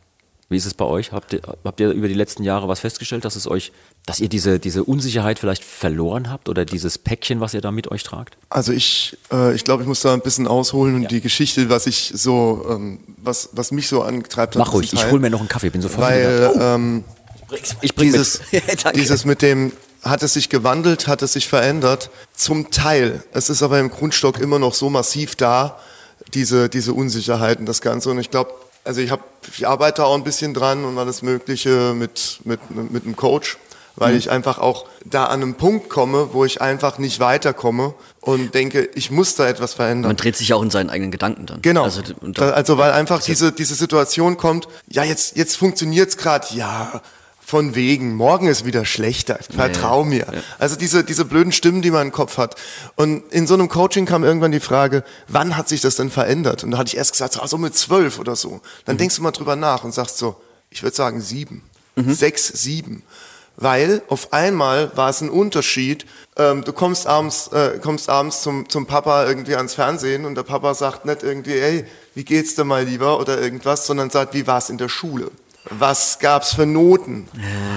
[0.51, 1.13] Wie ist es bei euch?
[1.13, 3.71] Habt ihr, habt ihr über die letzten Jahre was festgestellt, dass es euch,
[4.07, 7.91] dass ihr diese, diese Unsicherheit vielleicht verloren habt oder dieses Päckchen, was ihr da mit
[7.91, 8.39] euch tragt?
[8.49, 11.09] Also ich, äh, ich glaube, ich muss da ein bisschen ausholen und ja.
[11.09, 14.61] die Geschichte, was ich so, ähm, was, was mich so angetreibt hat.
[14.61, 16.61] Mach ruhig, ich hole mir noch einen Kaffee, bin sofort Weil, oh.
[16.61, 17.05] ähm,
[17.83, 18.41] ich bring dieses,
[18.95, 22.11] dieses mit dem, hat es sich gewandelt, hat es sich verändert?
[22.33, 23.23] Zum Teil.
[23.33, 25.79] Es ist aber im Grundstock immer noch so massiv da,
[26.35, 28.11] diese, diese Unsicherheiten, das Ganze.
[28.11, 28.53] Und ich glaube,
[28.85, 29.21] also ich, hab,
[29.57, 33.59] ich arbeite auch ein bisschen dran und alles Mögliche mit, mit, mit einem Coach,
[33.97, 34.19] weil mhm.
[34.19, 38.89] ich einfach auch da an einem Punkt komme, wo ich einfach nicht weiterkomme und denke,
[38.95, 40.11] ich muss da etwas verändern.
[40.11, 41.61] Man dreht sich auch in seinen eigenen Gedanken dann.
[41.63, 41.85] Genau.
[41.85, 47.03] Also, da, also weil einfach diese, diese Situation kommt, ja, jetzt, jetzt funktioniert's gerade, ja,
[47.49, 50.27] von wegen, morgen ist wieder schlechter, vertrau mir.
[50.59, 52.57] Also diese, diese blöden Stimmen, die man im Kopf hat.
[52.95, 56.63] Und in so einem Coaching kam irgendwann die Frage, wann hat sich das denn verändert?
[56.63, 58.61] Und da hatte ich erst gesagt, so, so mit zwölf oder so.
[58.85, 58.99] Dann Mhm.
[58.99, 60.37] denkst du mal drüber nach und sagst so,
[60.69, 61.63] ich würde sagen sieben,
[61.97, 63.03] sechs, sieben.
[63.57, 66.05] Weil auf einmal war es ein Unterschied.
[66.37, 70.43] Ähm, du kommst abends, äh, kommst abends zum, zum Papa irgendwie ans Fernsehen und der
[70.45, 74.47] Papa sagt nicht irgendwie, ey, wie geht's dir mal lieber oder irgendwas, sondern sagt, wie
[74.47, 75.31] war's in der Schule?
[75.71, 77.29] Was gab's für Noten?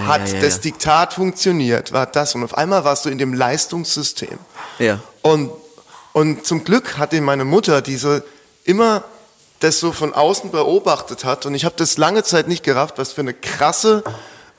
[0.07, 0.61] Hat ja, ja, das ja.
[0.61, 1.91] Diktat funktioniert?
[1.91, 2.35] War das?
[2.35, 4.37] Und auf einmal warst du in dem Leistungssystem.
[4.79, 4.99] Ja.
[5.21, 5.51] Und,
[6.13, 8.23] und zum Glück hatte meine Mutter diese
[8.63, 9.03] immer
[9.59, 11.45] das so von außen beobachtet hat.
[11.45, 14.03] Und ich habe das lange Zeit nicht gerafft, was für eine krasse,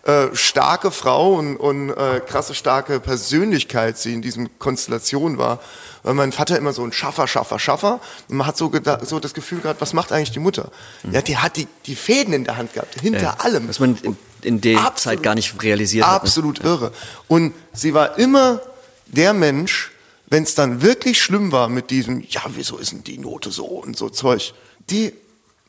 [0.04, 5.60] äh, starke Frau und, und äh, krasse, starke Persönlichkeit sie in diesem Konstellation war.
[6.02, 8.00] Weil mein Vater immer so ein Schaffer, Schaffer, Schaffer.
[8.28, 10.72] Und man hat so, gedacht, so das Gefühl gehabt, was macht eigentlich die Mutter?
[11.10, 13.36] Ja, die hat die, die Fäden in der Hand gehabt, hinter Ja.
[13.38, 13.68] allem.
[13.68, 15.18] Was man in, in der Absolut.
[15.18, 16.12] Zeit gar nicht realisiert hat.
[16.12, 16.20] Ne?
[16.22, 16.92] Absolut irre.
[17.28, 18.60] Und sie war immer
[19.06, 19.92] der Mensch,
[20.26, 23.66] wenn es dann wirklich schlimm war mit diesem, ja, wieso ist denn die Note so
[23.66, 24.54] und so Zeug,
[24.90, 25.12] die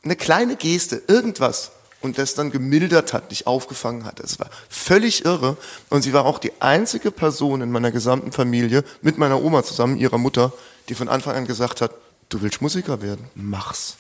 [0.04, 1.72] eine kleine Geste, irgendwas
[2.04, 4.20] und das dann gemildert hat, dich aufgefangen hat.
[4.20, 5.58] Es war völlig irre
[5.89, 9.98] und sie war auch die einzige Person in meiner gesamten Familie, mit meiner Oma zusammen,
[9.98, 10.52] ihrer Mutter,
[10.89, 11.92] die von Anfang an gesagt hat,
[12.30, 13.96] du willst Musiker werden, mach's.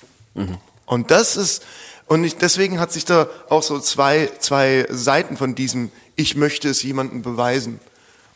[0.85, 1.63] Und das ist,
[2.07, 6.69] und ich, deswegen hat sich da auch so zwei, zwei Seiten von diesem, ich möchte
[6.69, 7.79] es jemandem beweisen.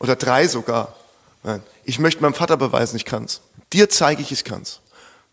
[0.00, 0.94] Oder drei sogar.
[1.42, 3.42] Nein, Ich möchte meinem Vater beweisen, ich kann's.
[3.72, 4.80] Dir zeige ich, ich kann's.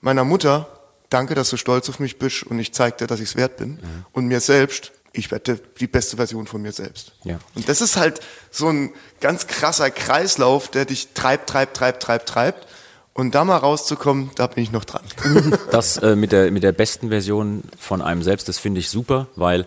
[0.01, 0.67] Meiner Mutter,
[1.15, 3.79] danke, dass du stolz auf mich bist und ich zeig dir, dass ich's wert bin.
[4.11, 7.13] Und mir selbst, ich werde die beste Version von mir selbst.
[7.23, 7.39] Ja.
[7.55, 8.19] Und das ist halt
[8.51, 12.67] so ein ganz krasser Kreislauf, der dich treibt, treibt, treibt, treibt, treibt.
[13.13, 15.03] Und da mal rauszukommen, da bin ich noch dran.
[15.71, 19.27] Das äh, mit, der, mit der besten Version von einem selbst, das finde ich super,
[19.37, 19.65] weil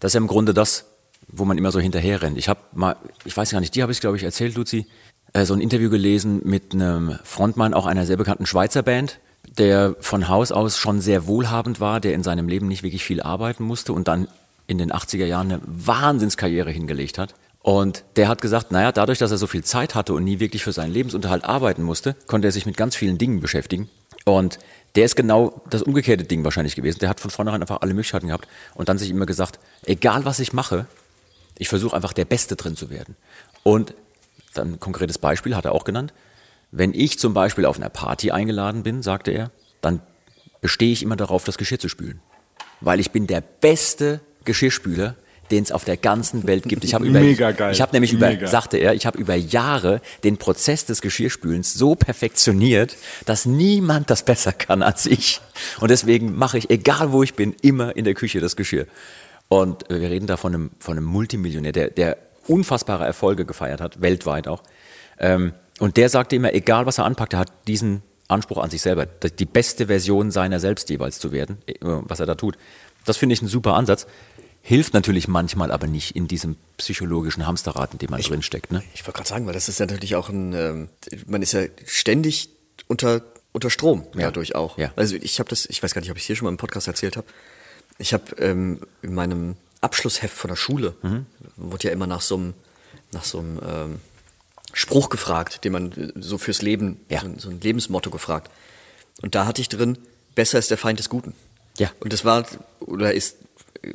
[0.00, 0.86] das ist ja im Grunde das,
[1.28, 2.36] wo man immer so hinterher rennt.
[2.36, 4.86] Ich habe mal, ich weiß gar nicht, die habe ich glaube ich erzählt, Luzi,
[5.34, 9.20] äh, so ein Interview gelesen mit einem Frontmann auch einer sehr bekannten Schweizer Band,
[9.58, 13.22] der von Haus aus schon sehr wohlhabend war, der in seinem Leben nicht wirklich viel
[13.22, 14.28] arbeiten musste und dann
[14.66, 17.34] in den 80er Jahren eine Wahnsinnskarriere hingelegt hat.
[17.60, 20.62] Und der hat gesagt, naja, dadurch, dass er so viel Zeit hatte und nie wirklich
[20.62, 23.88] für seinen Lebensunterhalt arbeiten musste, konnte er sich mit ganz vielen Dingen beschäftigen.
[24.24, 24.58] Und
[24.96, 26.98] der ist genau das umgekehrte Ding wahrscheinlich gewesen.
[27.00, 30.40] Der hat von vornherein einfach alle Möglichkeiten gehabt und dann sich immer gesagt, egal was
[30.40, 30.86] ich mache,
[31.58, 33.16] ich versuche einfach der Beste drin zu werden.
[33.62, 33.94] Und
[34.54, 36.12] dann ein konkretes Beispiel hat er auch genannt.
[36.76, 40.00] Wenn ich zum Beispiel auf einer Party eingeladen bin, sagte er, dann
[40.60, 42.20] bestehe ich immer darauf, das Geschirr zu spülen.
[42.80, 45.14] Weil ich bin der beste Geschirrspüler,
[45.52, 46.82] den es auf der ganzen Welt gibt.
[46.82, 47.72] Ich habe über, Mega geil.
[47.72, 48.48] Ich habe nämlich über, Mega.
[48.48, 54.24] sagte er, ich habe über Jahre den Prozess des Geschirrspülens so perfektioniert, dass niemand das
[54.24, 55.40] besser kann als ich.
[55.78, 58.86] Und deswegen mache ich, egal wo ich bin, immer in der Küche das Geschirr.
[59.46, 62.16] Und äh, wir reden da von einem, von einem Multimillionär, der, der
[62.48, 64.64] unfassbare Erfolge gefeiert hat, weltweit auch.
[65.20, 68.80] Ähm, und der sagte immer, egal was er anpackt, er hat diesen Anspruch an sich
[68.82, 72.56] selber, die beste Version seiner selbst jeweils zu werden, äh, was er da tut.
[73.04, 74.06] Das finde ich ein super Ansatz.
[74.62, 78.72] Hilft natürlich manchmal aber nicht in diesem psychologischen Hamsterrad, in dem man drinsteckt.
[78.72, 78.82] Ne?
[78.94, 80.88] Ich wollte gerade sagen, weil das ist ja natürlich auch ein, ähm,
[81.26, 82.48] man ist ja ständig
[82.88, 83.20] unter,
[83.52, 84.22] unter Strom Ja.
[84.22, 84.78] dadurch auch.
[84.78, 84.90] Ja.
[84.96, 86.56] Also ich habe das, ich weiß gar nicht, ob ich es hier schon mal im
[86.56, 87.26] Podcast erzählt habe.
[87.98, 91.26] Ich habe ähm, in meinem Abschlussheft von der Schule, Mhm.
[91.56, 92.54] wurde ja immer nach so einem,
[93.12, 94.00] nach so einem ähm,
[94.74, 97.20] Spruch gefragt, den man äh, so fürs Leben, Ja.
[97.20, 98.50] so, ein- so ein Lebensmotto gefragt.
[99.22, 99.96] Und da hatte ich drin,
[100.34, 101.34] besser ist der Feind des Guten.
[101.78, 101.90] Ja.
[102.00, 102.44] Und das war
[102.80, 103.36] oder ist
[103.82, 103.92] äh,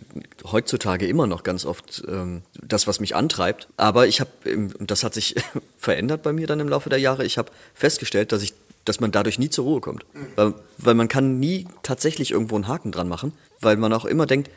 [0.51, 3.67] heutzutage immer noch ganz oft ähm, das, was mich antreibt.
[3.77, 5.35] Aber ich habe, und das hat sich
[5.77, 8.53] verändert bei mir dann im Laufe der Jahre, ich habe festgestellt, dass ich
[8.85, 10.03] dass man dadurch nie zur Ruhe kommt.
[10.35, 14.25] Weil, weil man kann nie tatsächlich irgendwo einen Haken dran machen, weil man auch immer
[14.25, 14.49] denkt,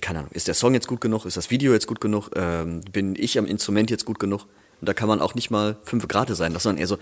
[0.00, 2.80] keine Ahnung, ist der Song jetzt gut genug, ist das Video jetzt gut genug, ähm,
[2.90, 4.46] bin ich am Instrument jetzt gut genug?
[4.80, 6.98] Und da kann man auch nicht mal fünf Grad sein lassen, sondern eher so,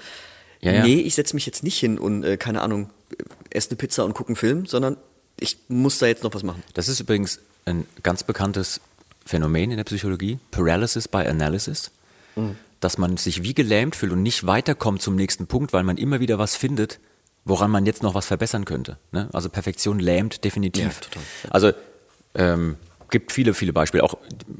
[0.60, 0.82] Ja, ja.
[0.84, 2.90] nee, ich setze mich jetzt nicht hin und, äh, keine Ahnung,
[3.50, 4.96] esse eine Pizza und gucke einen Film, sondern
[5.38, 6.62] ich muss da jetzt noch was machen.
[6.74, 8.80] Das ist übrigens ein ganz bekanntes
[9.24, 11.90] Phänomen in der Psychologie, Paralysis by Analysis,
[12.80, 16.18] dass man sich wie gelähmt fühlt und nicht weiterkommt zum nächsten Punkt, weil man immer
[16.20, 16.98] wieder was findet,
[17.44, 18.98] woran man jetzt noch was verbessern könnte.
[19.12, 19.28] Ne?
[19.32, 20.84] Also Perfektion lähmt definitiv.
[20.84, 21.22] Ja, total.
[21.50, 21.72] Also
[22.34, 22.76] ähm,
[23.10, 24.16] gibt viele, viele Beispiele, auch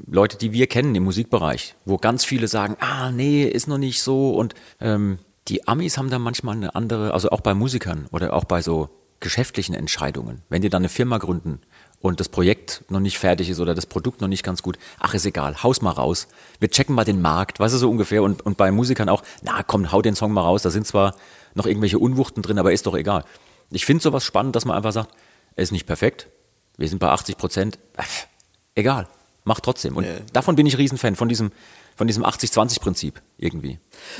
[0.07, 4.01] Leute, die wir kennen im Musikbereich, wo ganz viele sagen, ah nee, ist noch nicht
[4.01, 8.33] so und ähm, die Amis haben da manchmal eine andere, also auch bei Musikern oder
[8.33, 10.41] auch bei so geschäftlichen Entscheidungen.
[10.49, 11.59] Wenn die dann eine Firma gründen
[11.99, 15.13] und das Projekt noch nicht fertig ist oder das Produkt noch nicht ganz gut, ach
[15.13, 16.27] ist egal, haus mal raus.
[16.59, 18.23] Wir checken mal den Markt, weißt du so ungefähr.
[18.23, 21.15] Und, und bei Musikern auch, na komm, hau den Song mal raus, da sind zwar
[21.55, 23.25] noch irgendwelche Unwuchten drin, aber ist doch egal.
[23.71, 25.13] Ich finde sowas spannend, dass man einfach sagt,
[25.55, 26.29] er ist nicht perfekt,
[26.77, 27.79] wir sind bei 80 Prozent,
[28.75, 29.07] egal,
[29.43, 29.95] mach trotzdem.
[29.97, 31.51] Und davon bin ich Riesenfan, von diesem,
[31.95, 33.77] von diesem 80-20-Prinzip irgendwie.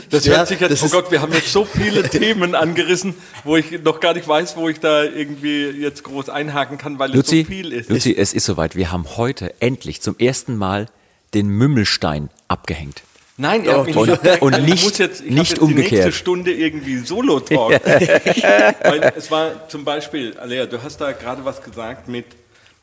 [0.10, 3.16] Das Ja, hört sich jetzt, das oh Gott, wir haben jetzt so viele Themen angerissen,
[3.44, 7.14] wo ich noch gar nicht weiß, wo ich da irgendwie jetzt groß einhaken kann, weil
[7.14, 7.90] Luzi, es so viel ist.
[7.90, 8.76] Luzi, es ist soweit.
[8.76, 10.88] Wir haben heute endlich zum ersten Mal
[11.34, 13.04] den Mümmelstein abgehängt.
[13.38, 15.92] Nein, ihr habt mich und- nicht und nicht- ich muss jetzt, ich nicht jetzt umgekehrt.
[15.92, 17.72] die nächste Stunde irgendwie Solo-Talk.
[17.86, 22.26] weil es war zum Beispiel, Alea, du hast da gerade was gesagt mit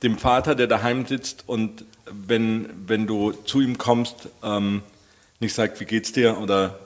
[0.02, 4.82] dem Vater, der daheim sitzt und wenn, wenn du zu ihm kommst, ähm,
[5.40, 6.78] nicht sagt, wie geht's dir, oder,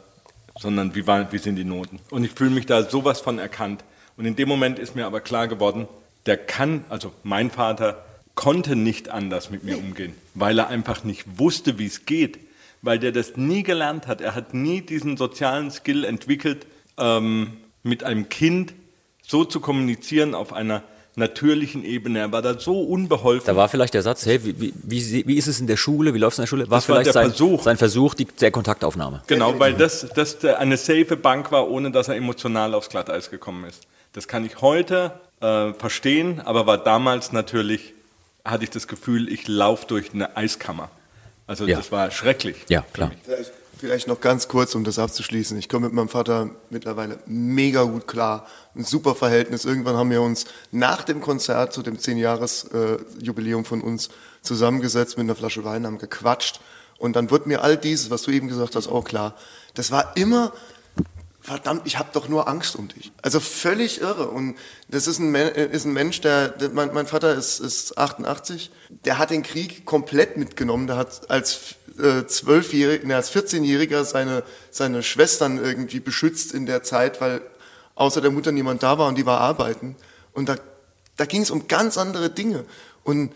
[0.59, 2.01] sondern wie, war, wie sind die Noten.
[2.11, 3.85] Und ich fühle mich da sowas von erkannt.
[4.17, 5.89] Und in dem Moment ist mir aber klar geworden,
[6.27, 11.39] der kann, also mein Vater konnte nicht anders mit mir umgehen, weil er einfach nicht
[11.39, 12.39] wusste, wie es geht,
[12.83, 14.21] weil der das nie gelernt hat.
[14.21, 16.67] Er hat nie diesen sozialen Skill entwickelt,
[16.99, 18.75] ähm, mit einem Kind
[19.23, 20.83] so zu kommunizieren auf einer
[21.21, 22.19] natürlichen Ebene.
[22.19, 23.47] Er war da so unbeholfen.
[23.47, 26.19] Da war vielleicht der Satz, hey, wie, wie, wie, ist es in der Schule, wie
[26.19, 26.69] läuft es in der Schule?
[26.69, 27.63] War Das war vielleicht der sein Versuch.
[27.63, 29.23] sein Versuch, die, der Kontaktaufnahme.
[29.29, 33.65] Genau, weil das, das eine safe Bank war, ohne dass er emotional aufs Glatteis gekommen
[33.65, 33.87] ist.
[34.13, 37.95] Das kann ich heute äh, verstehen, aber war damals natürlich,
[38.45, 40.91] hatte ich das Gefühl, ich laufe durch eine Eiskammer.
[41.47, 41.77] Also Ja.
[41.77, 42.57] das war schrecklich.
[42.69, 43.13] Ja, klar.
[43.25, 45.59] Vielleicht, vielleicht noch ganz kurz, um das abzuschließen.
[45.59, 48.47] Ich komme mit meinem Vater mittlerweile mega gut klar.
[48.77, 49.65] Ein super Verhältnis.
[49.65, 54.11] Irgendwann haben wir uns nach dem Konzert zu dem 10-Jahres-Jubiläum von uns
[54.43, 56.61] zusammengesetzt mit einer Flasche Wein, haben gequatscht.
[56.99, 59.35] Und dann wird mir all dieses, was du eben gesagt hast, auch klar.
[59.75, 60.53] Das war immer
[61.41, 63.13] verdammt, ich habe doch nur Angst um dich.
[63.23, 64.29] Also völlig irre.
[64.29, 64.57] Und
[64.89, 68.71] das ist ein, äh, ist ein Mensch, der, der mein, mein Vater ist, ist 88,
[69.05, 70.87] der hat den Krieg komplett mitgenommen.
[70.87, 71.80] Der hat als äh,
[72.27, 77.43] zwölfjähriger, ne, als 14-Jähriger seine, seine Schwestern irgendwie beschützt in der Zeit, weil
[77.95, 79.97] außer der Mutter niemand da war und die war arbeiten.
[80.33, 80.57] Und da,
[81.17, 82.65] da ging es um ganz andere Dinge.
[83.05, 83.33] Und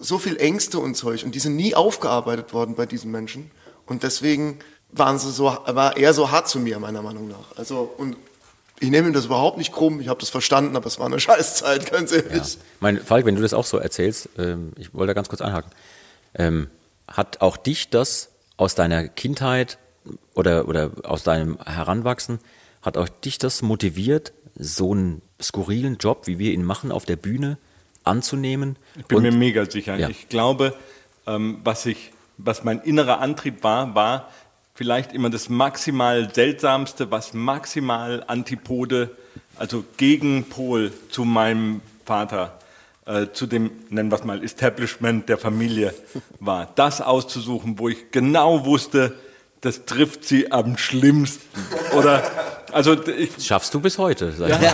[0.00, 3.50] so viel Ängste und Zeug und die sind nie aufgearbeitet worden bei diesen Menschen
[3.86, 4.58] und deswegen
[4.90, 8.16] waren sie so war er so hart zu mir meiner Meinung nach also und
[8.80, 11.20] ich nehme ihm das überhaupt nicht krumm ich habe das verstanden aber es war eine
[11.20, 12.20] Scheißzeit ganz Ja.
[12.20, 15.42] ehrlich Mein, Falk, wenn du das auch so erzählst, ähm, ich wollte da ganz kurz
[15.42, 15.70] einhaken.
[16.34, 16.70] Ähm,
[17.12, 19.78] hat auch dich das aus deiner Kindheit
[20.34, 22.38] oder, oder aus deinem Heranwachsen,
[22.82, 27.16] hat auch dich das motiviert, so einen skurrilen Job, wie wir ihn machen, auf der
[27.16, 27.58] Bühne
[28.04, 28.76] anzunehmen?
[28.98, 29.96] Ich bin Und- mir mega sicher.
[29.96, 30.08] Ja.
[30.08, 30.74] Ich glaube,
[31.26, 34.28] ähm, was, ich, was mein innerer Antrieb war, war
[34.74, 39.16] vielleicht immer das maximal Seltsamste, was maximal Antipode,
[39.56, 42.58] also Gegenpol zu meinem Vater,
[43.06, 45.94] äh, zu dem, nennen wir es mal, Establishment der Familie
[46.40, 46.68] war.
[46.74, 49.14] Das auszusuchen, wo ich genau wusste,
[49.60, 51.46] das trifft sie am schlimmsten.
[51.96, 52.22] Oder,
[52.72, 54.32] also ich, Das schaffst du bis heute.
[54.32, 54.58] Sag ich.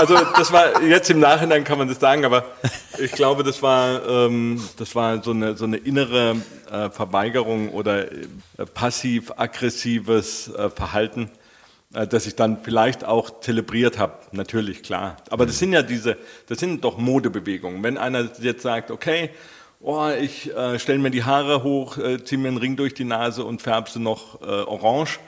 [0.00, 2.44] Also das war jetzt im Nachhinein kann man das sagen, aber
[2.98, 6.36] ich glaube, das war ähm, das war so eine so eine innere
[6.72, 8.26] äh, Verweigerung oder äh,
[8.72, 11.30] passiv-aggressives äh, Verhalten,
[11.94, 14.14] äh, das ich dann vielleicht auch zelebriert habe.
[14.32, 17.82] Natürlich klar, aber das sind ja diese, das sind doch Modebewegungen.
[17.82, 19.30] Wenn einer jetzt sagt, okay,
[19.80, 23.04] oh, ich äh, stelle mir die Haare hoch, äh, ziehe mir einen Ring durch die
[23.04, 25.20] Nase und färbe sie noch äh, orange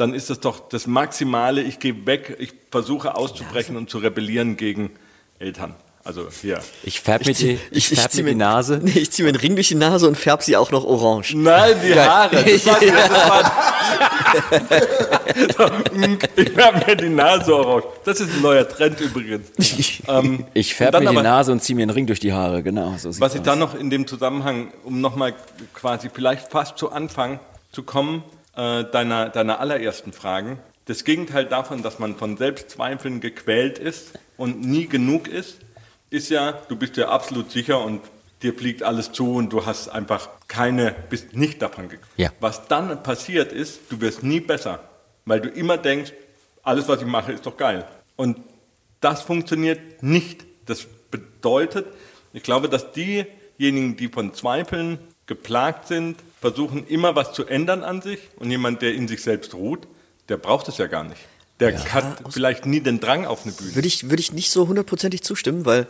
[0.00, 1.62] dann ist das doch das Maximale.
[1.62, 4.92] Ich gehe weg, ich versuche auszubrechen und zu rebellieren gegen
[5.38, 5.74] Eltern.
[6.02, 6.60] Also hier.
[6.82, 8.80] Ich färb mir die, ich ich färb zieh mir die Nase.
[8.82, 11.34] Nee, ich ziehe mir einen Ring durch die Nase und färb sie auch noch orange.
[11.36, 12.42] Nein, die Haare.
[12.42, 13.10] Das war, das
[15.58, 15.70] war, so,
[16.36, 17.86] ich habe mir die Nase orange.
[18.04, 19.48] Das ist ein neuer Trend übrigens.
[20.08, 22.32] Ähm, Ich färbe dann mir die aber- Nase und ziehe mir einen Ring durch die
[22.32, 22.62] Haare.
[22.64, 23.44] Genau, so sieht's Was ich aus.
[23.46, 25.34] dann noch in dem Zusammenhang, um nochmal
[25.74, 27.38] quasi vielleicht fast zu Anfang
[27.70, 28.24] zu kommen,
[28.56, 30.58] äh, deiner, deiner allerersten Fragen.
[30.86, 35.58] Das Gegenteil davon, dass man von Selbstzweifeln gequält ist und nie genug ist,
[36.10, 38.02] ist ja, du bist ja absolut sicher und
[38.42, 42.10] dir fliegt alles zu und du hast einfach keine, bist nicht davon gequält.
[42.16, 42.32] Ja.
[42.40, 44.80] Was dann passiert ist, du wirst nie besser,
[45.24, 46.12] weil du immer denkst,
[46.62, 47.86] alles, was ich mache, ist doch geil.
[48.16, 48.38] Und
[49.00, 50.44] das funktioniert nicht.
[50.66, 51.86] Das bedeutet,
[52.32, 58.02] ich glaube, dass diejenigen, die von Zweifeln geplagt sind, versuchen immer was zu ändern an
[58.02, 59.86] sich und jemand, der in sich selbst ruht,
[60.28, 61.20] der braucht es ja gar nicht.
[61.60, 63.74] Der hat vielleicht nie den Drang auf eine Bühne.
[63.74, 65.86] Würde ich, würde ich nicht so hundertprozentig zustimmen, weil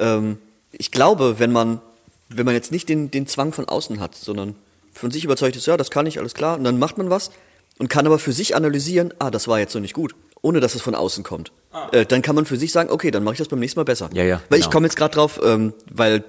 [0.00, 0.38] ähm,
[0.72, 1.80] ich glaube, wenn man,
[2.28, 4.54] wenn man jetzt nicht den, den Zwang von außen hat, sondern
[4.92, 7.30] von sich überzeugt ist, ja, das kann ich, alles klar, und dann macht man was
[7.78, 10.74] und kann aber für sich analysieren, ah, das war jetzt so nicht gut, ohne dass
[10.74, 11.52] es von außen kommt.
[11.92, 13.84] Äh, dann kann man für sich sagen, okay, dann mache ich das beim nächsten Mal
[13.84, 14.10] besser.
[14.12, 14.68] Ja, ja, Weil genau.
[14.68, 16.24] ich komme jetzt gerade drauf, ähm, weil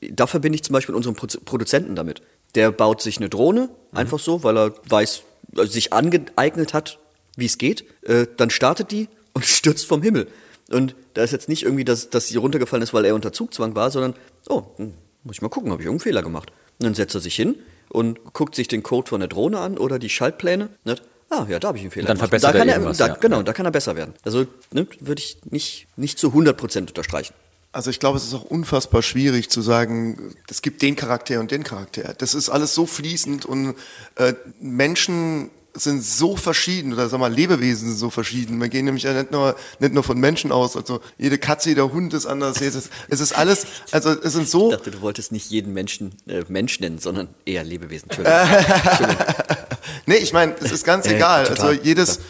[0.00, 2.22] da verbinde ich zum Beispiel unseren Proz- Produzenten damit.
[2.54, 3.98] Der baut sich eine Drohne, Mhm.
[3.98, 5.22] einfach so, weil er weiß,
[5.56, 6.98] also sich angeeignet hat,
[7.36, 7.84] wie es geht.
[8.02, 10.28] Äh, dann startet die und stürzt vom Himmel.
[10.70, 13.74] Und da ist jetzt nicht irgendwie, dass, dass sie runtergefallen ist, weil er unter Zugzwang
[13.74, 14.14] war, sondern,
[14.48, 14.94] oh, hm,
[15.24, 16.50] muss ich mal gucken, habe ich irgendeinen Fehler gemacht.
[16.78, 17.56] Und dann setzt er sich hin
[17.90, 20.70] und guckt sich den Code von der Drohne an oder die Schaltpläne.
[20.84, 20.96] Ne?
[21.30, 22.30] Ah, ja, da habe ich einen Fehler Dann gemacht.
[22.30, 23.14] verbessert da kann er er, irgendwas, da, ja.
[23.14, 24.14] Genau, da kann er besser werden.
[24.22, 27.34] Also ne, würde ich nicht, nicht zu 100% unterstreichen.
[27.72, 31.50] Also ich glaube, es ist auch unfassbar schwierig zu sagen, es gibt den Charakter und
[31.50, 32.14] den Charakter.
[32.16, 33.74] Das ist alles so fließend und
[34.14, 38.60] äh, Menschen sind so verschieden oder sag mal Lebewesen sind so verschieden.
[38.60, 40.76] Wir gehen nämlich ja nicht nur nicht nur von Menschen aus.
[40.76, 42.60] Also jede Katze, jeder Hund ist anders.
[42.60, 43.66] Es ist, es ist alles.
[43.90, 44.70] Also es sind so.
[44.70, 48.10] Ich dachte, du wolltest nicht jeden Menschen äh, Mensch nennen, sondern eher Lebewesen.
[48.10, 49.16] Entschuldigung.
[50.06, 51.44] Nee, ich meine, es ist ganz egal.
[51.46, 51.68] total.
[51.70, 52.22] Also jedes, je,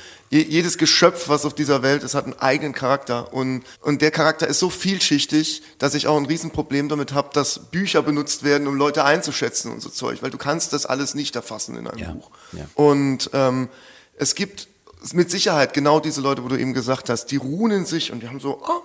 [0.43, 3.33] jedes Geschöpf, was auf dieser Welt ist, hat einen eigenen Charakter.
[3.33, 7.71] Und, und der Charakter ist so vielschichtig, dass ich auch ein Riesenproblem damit habe, dass
[7.71, 10.23] Bücher benutzt werden, um Leute einzuschätzen und so Zeug.
[10.23, 12.31] Weil du kannst das alles nicht erfassen in einem Ja, Buch.
[12.53, 12.67] ja.
[12.75, 13.69] Und ähm,
[14.17, 14.69] es gibt
[15.13, 18.21] mit Sicherheit genau diese Leute, wo du eben gesagt hast, die ruhen in sich und
[18.23, 18.81] die haben so, ah,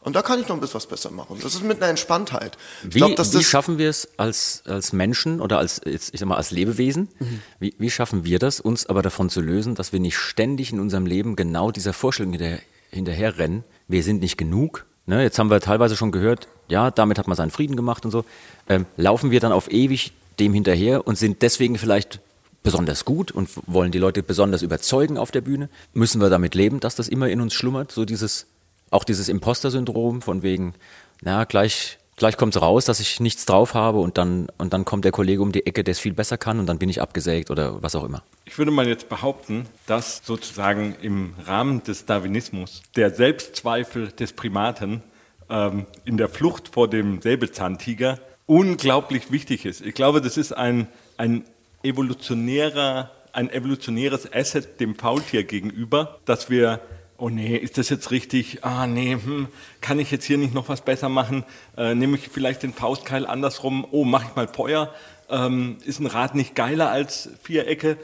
[0.00, 1.38] und da kann ich noch ein bisschen was besser machen.
[1.42, 2.56] Das ist mit einer Entspanntheit.
[2.82, 6.14] Ich Wie, glaub, dass wie das, schaffen wir es als, als Menschen oder als, jetzt,
[6.14, 7.40] ich sag mal, als Lebewesen, Mhm.
[7.58, 10.80] wie, wie schaffen wir das, uns aber davon zu lösen, dass wir nicht ständig in
[10.80, 12.58] unserem Leben genau dieser Vorstellung hinter,
[12.90, 14.86] hinterherrennen, wir sind nicht genug.
[15.06, 15.22] Ne?
[15.22, 18.24] Jetzt haben wir teilweise schon gehört, ja, damit hat man seinen Frieden gemacht und so.
[18.68, 22.20] Ähm, laufen wir dann auf ewig dem hinterher und sind deswegen vielleicht
[22.62, 25.68] besonders gut und wollen die Leute besonders überzeugen auf der Bühne?
[25.94, 27.90] Müssen wir damit leben, dass das immer in uns schlummert?
[27.92, 28.46] So dieses,
[28.90, 30.74] auch dieses Imposter-Syndrom von wegen,
[31.20, 35.04] na, gleich, gleich kommt's raus, dass ich nichts drauf habe und dann, und dann kommt
[35.04, 37.50] der Kollege um die Ecke, der es viel besser kann und dann bin ich abgesägt
[37.50, 38.22] oder was auch immer.
[38.44, 45.02] Ich würde mal jetzt behaupten, dass sozusagen im Rahmen des Darwinismus der Selbstzweifel des Primaten
[45.50, 49.82] ähm, in der Flucht vor dem Säbelzahntiger unglaublich wichtig ist.
[49.84, 51.44] Ich glaube, das ist ein, ein
[51.82, 56.80] evolutionärer, ein evolutionäres Asset dem Faultier gegenüber, dass wir
[57.20, 58.64] Oh nee, ist das jetzt richtig?
[58.64, 59.48] Ah nee, hm,
[59.80, 61.44] kann ich jetzt hier nicht noch was besser machen?
[61.76, 63.84] Äh, nehme ich vielleicht den Faustkeil andersrum?
[63.90, 64.94] Oh, mache ich mal Feuer?
[65.28, 67.96] Ähm, ist ein Rad nicht geiler als Vierecke?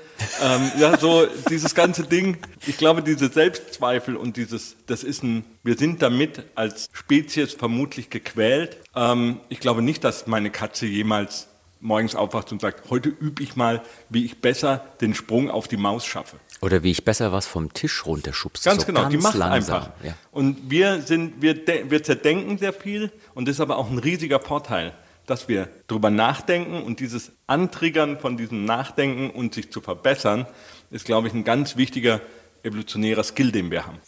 [0.43, 2.39] Ähm, ja, so dieses ganze Ding.
[2.67, 8.11] Ich glaube, diese Selbstzweifel und dieses, das ist ein, wir sind damit als Spezies vermutlich
[8.11, 8.79] gequält.
[8.97, 11.47] Ähm, ich glaube nicht, dass meine Katze jemals
[11.79, 15.77] morgens aufwacht und sagt, heute übe ich mal, wie ich besser den Sprung auf die
[15.77, 16.39] Maus schaffe.
[16.61, 18.65] Oder wie ich besser was vom Tisch runterschubse.
[18.69, 19.77] Ganz so genau, ganz die macht langsam.
[19.83, 19.93] einfach.
[20.05, 20.15] Ja.
[20.31, 23.99] Und wir sind, wir, de- wir zerdenken sehr viel und das ist aber auch ein
[23.99, 24.95] riesiger Vorteil,
[25.27, 30.47] dass wir drüber nachdenken und dieses Antriggern von diesem Nachdenken und sich zu verbessern,
[30.91, 32.21] ist, glaube ich, ein ganz wichtiger
[32.63, 33.99] evolutionärer Skill, den wir haben.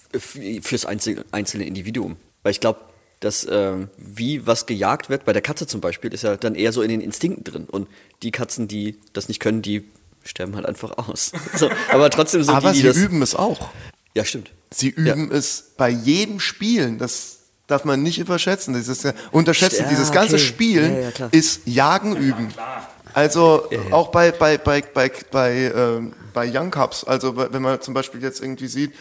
[0.62, 2.16] Fürs einzelne, einzelne Individuum.
[2.42, 2.80] Weil ich glaube,
[3.20, 6.72] dass ähm, wie was gejagt wird, bei der Katze zum Beispiel, ist ja dann eher
[6.72, 7.64] so in den Instinkten drin.
[7.64, 7.88] Und
[8.22, 9.84] die Katzen, die das nicht können, die
[10.26, 11.32] sterben halt einfach aus.
[11.56, 12.96] So, aber trotzdem sind aber die, die sie das.
[12.96, 13.70] üben es auch.
[14.14, 14.50] Ja, stimmt.
[14.72, 16.98] Sie üben es bei jedem Spielen.
[16.98, 18.74] Das darf man nicht überschätzen.
[18.74, 19.84] Das ist ja, unterschätzen.
[19.84, 20.44] Ja, Dieses ganze okay.
[20.44, 22.52] Spielen Ja, ja, ist Jagen üben.
[23.12, 27.94] Also auch bei, bei, bei, bei, bei, ähm, bei Young Cups, also wenn man zum
[27.94, 28.92] Beispiel jetzt irgendwie sieht,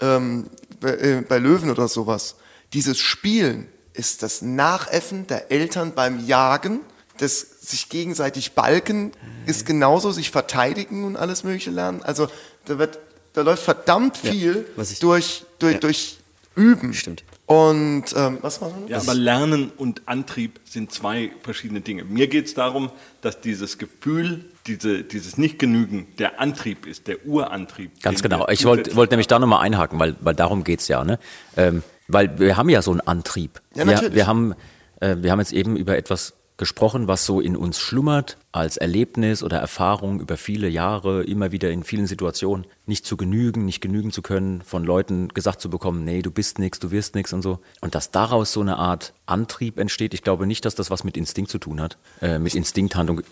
[0.00, 0.50] ähm,
[0.80, 2.34] bei, äh, bei Löwen oder sowas,
[2.72, 6.80] dieses Spielen ist das Nachäffen der Eltern beim Jagen,
[7.18, 9.12] das sich gegenseitig balken,
[9.46, 12.02] ist genauso sich verteidigen und alles mögliche lernen.
[12.02, 12.28] Also
[12.64, 12.98] da wird,
[13.34, 15.78] da läuft verdammt Ja, viel was ich- durch, durch, ja.
[15.78, 16.18] durch
[16.56, 16.92] Üben.
[16.92, 17.24] Stimmt.
[17.46, 18.88] Und ähm, was war das?
[18.88, 22.04] Ja, aber Lernen und Antrieb sind zwei verschiedene Dinge.
[22.04, 22.90] Mir geht es darum,
[23.20, 28.02] dass dieses Gefühl, diese, dieses Nicht-Genügen der Antrieb ist, der Urantrieb.
[28.02, 28.40] Ganz genau.
[28.40, 31.04] wir Ich wollte wollt nämlich da nochmal einhaken, weil, weil darum geht's ja.
[31.04, 31.18] Ne?
[31.56, 33.60] Ähm, weil wir haben ja so einen Antrieb.
[33.74, 34.14] Ja, wir, natürlich.
[34.14, 34.54] wir, haben,
[35.00, 39.42] äh, wir haben jetzt eben über etwas gesprochen, was so in uns schlummert, als Erlebnis
[39.42, 44.12] oder Erfahrung über viele Jahre, immer wieder in vielen Situationen, nicht zu genügen, nicht genügen
[44.12, 47.42] zu können, von Leuten gesagt zu bekommen, nee, du bist nichts, du wirst nichts und
[47.42, 47.58] so.
[47.80, 51.16] Und dass daraus so eine Art Antrieb entsteht, ich glaube nicht, dass das was mit
[51.16, 53.22] Instinkt zu tun hat, äh, mit Instinkthandlung.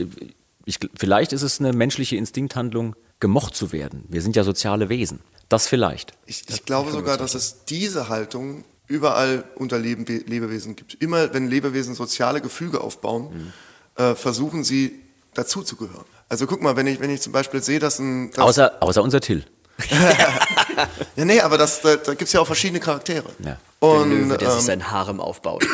[0.64, 4.07] Ich, vielleicht ist es eine menschliche Instinkthandlung, gemocht zu werden.
[4.09, 5.20] Wir sind ja soziale Wesen.
[5.49, 6.14] Das vielleicht.
[6.26, 10.95] Ich, ich glaube sogar, dass es diese Haltung überall unter Leben, Lebewesen gibt.
[10.95, 13.53] Immer wenn Lebewesen soziale Gefüge aufbauen,
[13.97, 15.01] äh, versuchen sie
[15.34, 16.05] dazuzugehören.
[16.28, 18.30] Also guck mal, wenn ich, wenn ich zum Beispiel sehe, dass ein...
[18.32, 19.45] Dass, Außer, außer unser Till.
[21.16, 23.30] ja, nee, aber das, da, da gibt es ja auch verschiedene Charaktere.
[23.38, 23.45] Ja.
[23.82, 25.64] Der Und Löwe, der sich ähm, sein Harem aufbaut.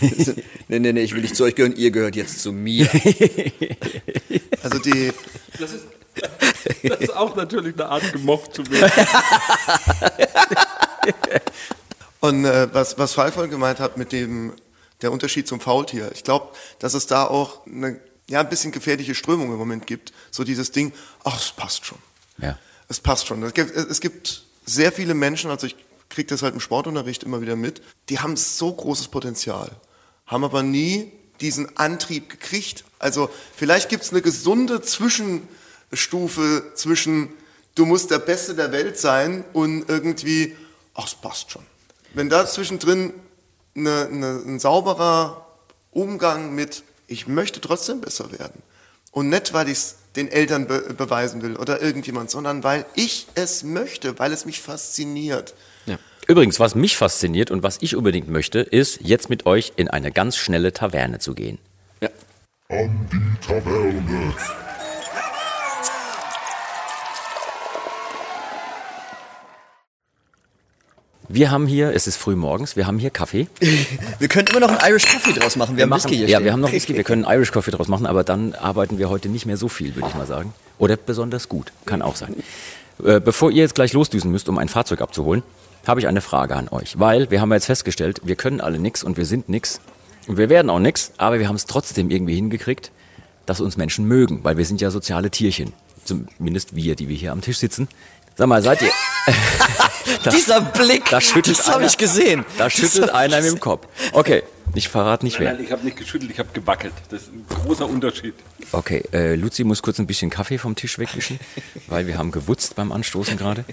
[0.68, 2.88] nee, nee, nee, ich will nicht zu euch gehören, ihr gehört jetzt zu mir.
[4.62, 5.12] also die,
[5.58, 5.86] Das ist,
[6.82, 8.92] das ist auch natürlich eine Art gemocht zu werden.
[12.24, 14.54] Und äh, was, was Falk vorhin gemeint hat mit dem,
[15.02, 18.00] der Unterschied zum Faultier, ich glaube, dass es da auch eine
[18.30, 20.14] ja, ein bisschen gefährliche Strömung im Moment gibt.
[20.30, 21.98] So dieses Ding, ach, es passt schon.
[22.38, 22.58] Ja.
[22.88, 23.42] Es passt schon.
[23.42, 25.76] Es gibt, es gibt sehr viele Menschen, also ich
[26.08, 29.70] kriege das halt im Sportunterricht immer wieder mit, die haben so großes Potenzial,
[30.24, 31.12] haben aber nie
[31.42, 32.84] diesen Antrieb gekriegt.
[32.98, 37.34] Also vielleicht gibt es eine gesunde Zwischenstufe zwischen,
[37.74, 40.56] du musst der Beste der Welt sein und irgendwie,
[40.94, 41.66] ach, es passt schon.
[42.14, 43.12] Wenn da zwischendrin
[43.76, 45.46] eine, eine, ein sauberer
[45.90, 48.62] Umgang mit, ich möchte trotzdem besser werden.
[49.10, 53.26] Und nicht, weil ich es den Eltern be beweisen will oder irgendjemand, sondern weil ich
[53.34, 55.54] es möchte, weil es mich fasziniert.
[55.86, 55.98] Ja.
[56.28, 60.12] Übrigens, was mich fasziniert und was ich unbedingt möchte, ist, jetzt mit euch in eine
[60.12, 61.58] ganz schnelle Taverne zu gehen.
[62.00, 62.10] Ja.
[62.68, 64.34] An die Taverne.
[71.28, 73.46] Wir haben hier, es ist früh morgens, wir haben hier Kaffee.
[74.18, 75.76] Wir könnten immer noch einen Irish Coffee draus machen.
[75.76, 76.44] Wir, haben Whisky hier Ja, stehen.
[76.44, 79.28] wir haben noch Whisky, wir können Irish Coffee draus machen, aber dann arbeiten wir heute
[79.28, 80.52] nicht mehr so viel, würde ich mal sagen.
[80.78, 82.34] Oder besonders gut, kann auch sein.
[83.04, 85.42] Äh, Bevor ihr jetzt gleich losdüsen müsst, um ein Fahrzeug abzuholen,
[85.86, 86.98] habe ich eine Frage an euch.
[86.98, 89.80] Weil wir haben jetzt festgestellt, wir können alle nix und wir sind nix.
[90.26, 92.90] Und wir werden auch nix, aber wir haben es trotzdem irgendwie hingekriegt,
[93.46, 95.72] dass uns Menschen mögen, weil wir sind ja soziale Tierchen.
[96.04, 97.88] Zumindest wir, die wir hier am Tisch sitzen.
[98.36, 98.90] Sag mal, seid ihr...
[100.30, 102.44] Dieser Blick, Da schüttelt das habe ich gesehen.
[102.58, 103.60] Da Das schüttelt einer mit dem.
[103.60, 103.86] Kopf.
[104.12, 104.42] Okay,
[104.74, 105.52] ich verrate nicht wer.
[105.52, 106.92] Nein, ich habe nicht geschüttelt, ich habe gewackelt.
[107.10, 108.34] Das ist ein großer Unterschied.
[108.72, 111.38] Okay, äh, Luzi muss kurz ein bisschen Kaffee vom Tisch wegwischen,
[111.86, 113.64] weil wir haben gewutzt beim Anstoßen gerade.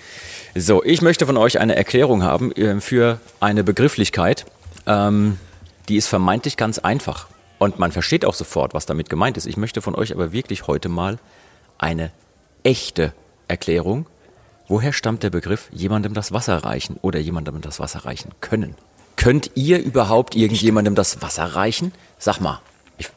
[0.55, 4.45] So, ich möchte von euch eine Erklärung haben äh, für eine Begrifflichkeit,
[4.85, 5.37] ähm,
[5.89, 7.27] die ist vermeintlich ganz einfach.
[7.57, 9.45] Und man versteht auch sofort, was damit gemeint ist.
[9.45, 11.19] Ich möchte von euch aber wirklich heute mal
[11.77, 12.11] eine
[12.63, 13.13] echte
[13.47, 14.07] Erklärung.
[14.71, 18.75] Woher stammt der Begriff jemandem das Wasser reichen oder jemandem das Wasser reichen können?
[19.17, 21.91] Könnt ihr überhaupt irgendjemandem das Wasser reichen?
[22.17, 22.61] Sag mal.
[22.97, 23.09] Ich,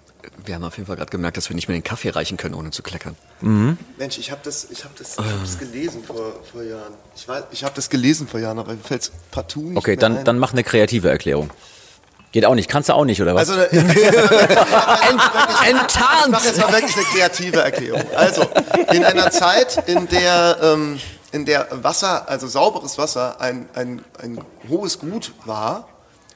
[0.45, 2.57] Wir haben auf jeden Fall gerade gemerkt, dass wir nicht mehr den Kaffee reichen können,
[2.57, 3.15] ohne zu kleckern.
[3.41, 6.93] Mensch, ich habe das, ich hab das, ich hab das gelesen vor, vor Jahren.
[7.15, 9.93] Ich, weiß, ich habe das gelesen vor Jahren, aber mir fällt es partout nicht Okay,
[9.93, 10.25] mehr dann, ein.
[10.25, 11.51] dann mach eine kreative Erklärung.
[12.33, 12.69] Geht auch nicht.
[12.69, 13.49] Kannst du auch nicht, oder was?
[13.49, 16.37] Also, ich mache Enttarnt!
[16.45, 18.03] jetzt mal wirklich eine kreative Erklärung.
[18.17, 18.43] Also,
[18.93, 20.99] in einer Zeit, in der, ähm,
[21.35, 25.89] in der Wasser, also sauberes Wasser, ein, ein, ein hohes Gut war,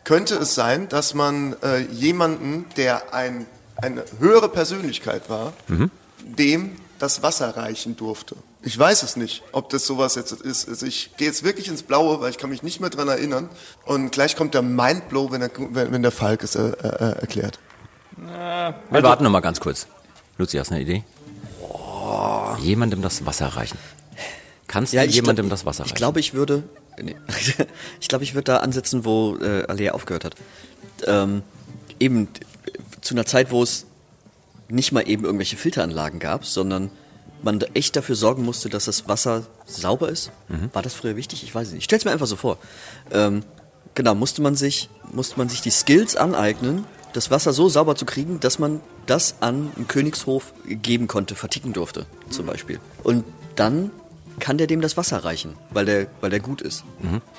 [0.02, 3.46] könnte es sein, dass man äh, jemanden, der ein,
[3.76, 5.52] eine höhere Persönlichkeit war,
[6.18, 8.34] dem das Wasser reichen durfte.
[8.62, 10.68] Ich weiß es nicht, ob das sowas jetzt ist.
[10.68, 13.48] Also ich gehe jetzt wirklich ins Blaue, weil ich kann mich nicht mehr dran erinnern.
[13.84, 17.60] Und gleich kommt der Mindblow, wenn der, wenn, wenn der Falk es äh, äh, erklärt.
[18.16, 19.86] Wir warten noch mal ganz kurz.
[20.38, 21.04] Luzi, hast du eine Idee?
[22.58, 23.78] Jemandem das Wasser reichen.
[24.68, 25.92] Kannst du ich jemandem glaub- das Wasser reichen?
[25.94, 26.62] Ich glaube, ich würde.
[27.00, 27.16] Nee,
[28.00, 30.34] ich glaube, ich würde da ansetzen, wo äh, Alea aufgehört hat.
[31.06, 31.42] Ähm,
[31.98, 32.28] eben
[33.00, 33.86] zu einer Zeit, wo es
[34.68, 36.90] nicht mal eben irgendwelche Filteranlagen gab, sondern
[37.42, 40.30] man echt dafür sorgen musste, dass das Wasser sauber ist.
[40.48, 40.70] Mhm.
[40.72, 41.42] War das früher wichtig?
[41.44, 41.80] Ich weiß es nicht.
[41.80, 42.58] Ich stell's mir einfach so vor.
[43.10, 43.44] Ähm,
[43.94, 48.04] genau, musste man sich, musste man sich die Skills aneignen, das Wasser so sauber zu
[48.04, 52.80] kriegen, dass man das an einen Königshof geben konnte, verticken durfte, zum Beispiel.
[53.02, 53.24] Und
[53.56, 53.90] dann
[54.38, 56.84] kann der dem das Wasser reichen, weil der, weil der gut ist.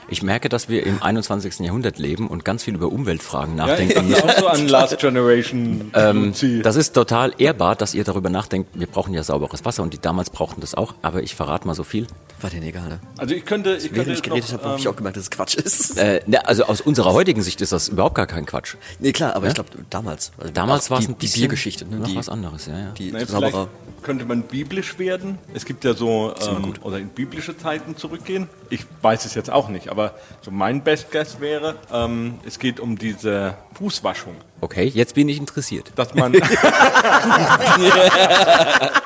[0.08, 1.60] Ich merke, dass wir im 21.
[1.60, 4.14] Jahrhundert leben und ganz viel über Umweltfragen Ja, ich nachdenken.
[4.16, 6.34] auch so an Last Generation Ähm,
[6.64, 8.70] das ist total ehrbar, dass ihr darüber nachdenkt.
[8.74, 10.94] Wir brauchen ja sauberes Wasser und die damals brauchten das auch.
[11.02, 12.08] Aber ich verrate mal so viel.
[12.42, 13.00] War denen egal, ne?
[13.18, 15.24] Also ich könnte, ich könnte Während ich geredet habe, habe ich ähm, auch gemerkt, dass
[15.24, 15.98] es Quatsch ist.
[15.98, 18.76] Äh, ne, also aus unserer heutigen Sicht ist das überhaupt gar kein Quatsch.
[19.00, 20.32] nee, klar, aber ich glaube, damals.
[20.38, 21.98] also Damals war es die, die Biergeschichte, ne?
[21.98, 22.68] noch Die, was anderes.
[22.68, 22.92] Ja, ja.
[22.92, 23.68] die vielleicht sauberer.
[24.04, 25.38] könnte man biblisch werden.
[25.54, 28.48] Es gibt ja so, ähm, oder in biblische Zeiten zurückgehen.
[28.70, 32.80] Ich weiß es jetzt auch nicht, aber so mein Best Guess wäre, ähm, es geht
[32.80, 34.36] um diese Fußwaschung.
[34.62, 35.92] Okay, jetzt bin ich interessiert.
[35.96, 36.34] Dass man,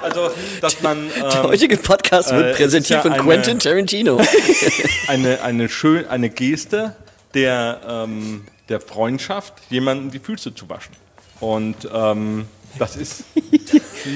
[0.01, 0.31] also,
[0.61, 4.19] dass man Der ähm, heutige Podcast äh, wird es präsentiert ja von eine- Quentin Tarantino.
[5.07, 6.95] eine, eine, schön, eine Geste
[7.33, 10.95] der, ähm, der Freundschaft, jemanden die Füße zu waschen.
[11.39, 12.45] Und ähm,
[12.79, 13.23] das ist.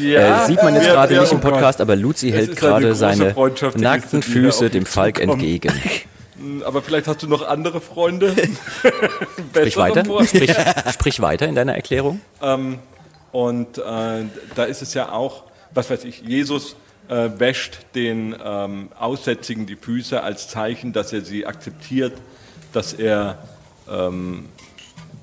[0.01, 1.41] Ja, äh, sieht man jetzt gerade nicht im oh.
[1.41, 3.35] Podcast, aber Luzi hält eine gerade seine
[3.75, 5.71] nackten Füße dem Falk entgegen.
[6.65, 8.33] Aber vielleicht hast du noch andere Freunde.
[9.49, 10.53] Sprich weiter, sprich,
[10.93, 12.21] sprich weiter in deiner Erklärung.
[12.41, 12.79] Ähm,
[13.31, 13.81] und äh,
[14.55, 16.75] da ist es ja auch, was weiß ich, Jesus
[17.09, 22.13] äh, wäscht den ähm, Aussätzigen die Füße als Zeichen, dass er sie akzeptiert,
[22.73, 23.37] dass er,
[23.89, 24.49] ähm,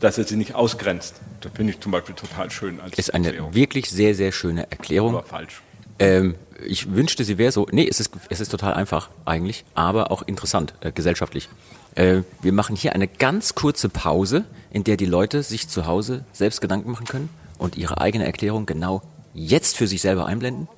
[0.00, 1.16] dass er sie nicht ausgrenzt.
[1.40, 3.54] Das finde ich zum Beispiel total schön als Ist eine Erklärung.
[3.54, 5.14] wirklich sehr, sehr schöne Erklärung.
[5.16, 5.62] Aber falsch.
[5.98, 6.34] Ähm,
[6.64, 7.66] ich wünschte, sie wäre so.
[7.70, 11.48] Nee, es ist, es ist total einfach eigentlich, aber auch interessant äh, gesellschaftlich.
[11.94, 16.24] Äh, wir machen hier eine ganz kurze Pause, in der die Leute sich zu Hause
[16.32, 17.28] selbst Gedanken machen können
[17.58, 19.02] und ihre eigene Erklärung genau
[19.34, 20.68] jetzt für sich selber einblenden.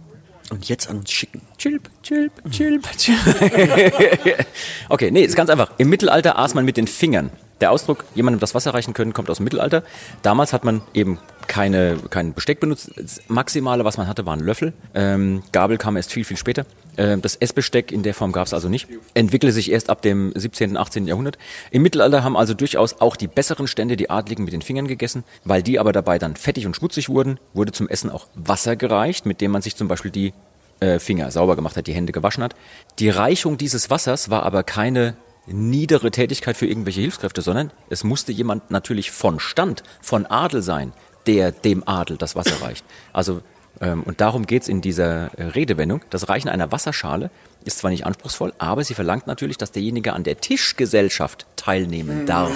[0.48, 1.42] Und jetzt an uns schicken.
[1.58, 3.18] Chilp, chilp, chilp, chilp.
[4.88, 5.72] okay, nee, ist ganz einfach.
[5.78, 7.30] Im Mittelalter aß man mit den Fingern.
[7.60, 9.82] Der Ausdruck, jemandem das Wasser reichen können, kommt aus dem Mittelalter.
[10.22, 12.92] Damals hat man eben keine, kein Besteck benutzt.
[12.96, 14.72] Das Maximale, was man hatte, waren Löffel.
[14.94, 16.66] Ähm, Gabel kam erst viel, viel später.
[16.96, 18.88] Ähm, das Essbesteck in der Form gab es also nicht.
[19.14, 21.06] Entwickelte sich erst ab dem 17., 18.
[21.06, 21.38] Jahrhundert.
[21.70, 25.24] Im Mittelalter haben also durchaus auch die besseren Stände, die Adligen, mit den Fingern gegessen.
[25.44, 29.26] Weil die aber dabei dann fettig und schmutzig wurden, wurde zum Essen auch Wasser gereicht,
[29.26, 30.32] mit dem man sich zum Beispiel die
[30.80, 32.54] äh, Finger sauber gemacht hat, die Hände gewaschen hat.
[32.98, 35.16] Die Reichung dieses Wassers war aber keine
[35.46, 40.92] niedere Tätigkeit für irgendwelche Hilfskräfte, sondern es musste jemand natürlich von Stand, von Adel sein,
[41.26, 42.84] der dem Adel das Wasser reicht.
[43.12, 43.42] Also
[43.80, 46.02] ähm, und darum geht's in dieser äh, Redewendung.
[46.10, 47.30] Das Reichen einer Wasserschale
[47.64, 52.52] ist zwar nicht anspruchsvoll, aber sie verlangt natürlich, dass derjenige an der Tischgesellschaft teilnehmen darf.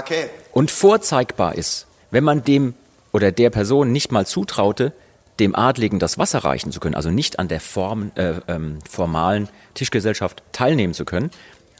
[0.00, 0.26] Okay.
[0.52, 2.74] Und vorzeigbar ist, wenn man dem
[3.12, 4.92] oder der Person nicht mal zutraute,
[5.38, 9.48] dem Adligen das Wasser reichen zu können, also nicht an der Form, äh, ähm, formalen
[9.74, 11.30] Tischgesellschaft teilnehmen zu können,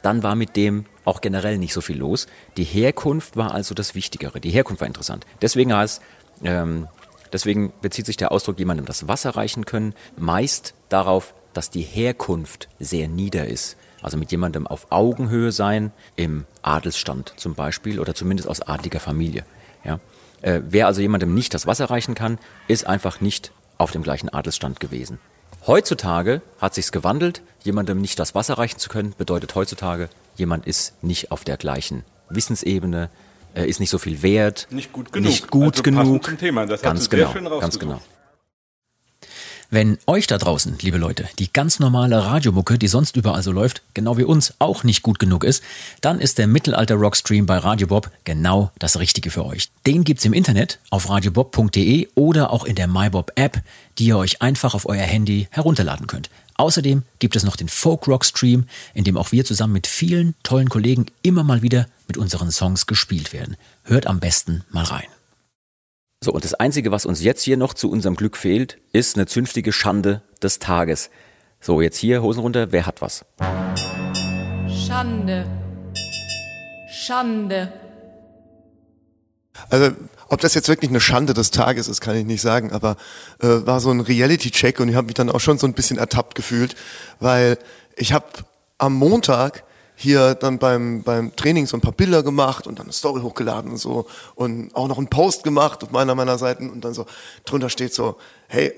[0.01, 2.27] dann war mit dem auch generell nicht so viel los.
[2.57, 4.39] Die Herkunft war also das Wichtigere.
[4.39, 5.25] Die Herkunft war interessant.
[5.41, 6.01] Deswegen heißt,
[6.43, 6.87] ähm,
[7.33, 12.69] deswegen bezieht sich der Ausdruck jemandem das Wasser reichen können meist darauf, dass die Herkunft
[12.79, 13.77] sehr nieder ist.
[14.01, 19.45] Also mit jemandem auf Augenhöhe sein, im Adelsstand zum Beispiel oder zumindest aus adliger Familie.
[19.83, 19.99] Ja?
[20.41, 24.29] Äh, wer also jemandem nicht das Wasser reichen kann, ist einfach nicht auf dem gleichen
[24.29, 25.19] Adelsstand gewesen.
[25.67, 27.41] Heutzutage hat sich's gewandelt.
[27.63, 32.03] Jemandem nicht das Wasser reichen zu können, bedeutet heutzutage, jemand ist nicht auf der gleichen
[32.29, 33.09] Wissensebene,
[33.53, 35.27] ist nicht so viel wert, Nicht gut genug.
[35.29, 36.23] nicht gut Also genug.
[36.81, 38.01] ganz genau, ganz genau.
[39.73, 43.81] Wenn euch da draußen, liebe Leute, die ganz normale Radiomucke, die sonst überall so läuft,
[43.93, 45.63] genau wie uns auch nicht gut genug ist,
[46.01, 49.71] dann ist der Mittelalter Rockstream bei Radio Bob genau das Richtige für euch.
[49.87, 53.61] Den gibt's im Internet auf radiobob.de oder auch in der MyBob App,
[53.97, 56.29] die ihr euch einfach auf euer Handy herunterladen könnt.
[56.57, 60.35] Außerdem gibt es noch den Folk Rock Stream, in dem auch wir zusammen mit vielen
[60.43, 63.55] tollen Kollegen immer mal wieder mit unseren Songs gespielt werden.
[63.85, 65.07] Hört am besten mal rein.
[66.23, 69.25] So, und das Einzige, was uns jetzt hier noch zu unserem Glück fehlt, ist eine
[69.25, 71.09] zünftige Schande des Tages.
[71.59, 73.25] So, jetzt hier, Hosen runter, wer hat was?
[74.69, 75.47] Schande.
[76.91, 77.73] Schande.
[79.71, 79.95] Also,
[80.29, 82.97] ob das jetzt wirklich eine Schande des Tages ist, kann ich nicht sagen, aber
[83.39, 85.97] äh, war so ein Reality-Check und ich habe mich dann auch schon so ein bisschen
[85.97, 86.75] ertappt gefühlt,
[87.19, 87.57] weil
[87.95, 88.27] ich habe
[88.77, 89.63] am Montag
[90.01, 93.71] hier dann beim, beim Training so ein paar Bilder gemacht und dann eine Story hochgeladen
[93.71, 94.07] und so.
[94.35, 96.69] Und auch noch einen Post gemacht auf meiner meiner Seiten.
[96.69, 97.05] Und dann so
[97.45, 98.73] drunter steht so, hey,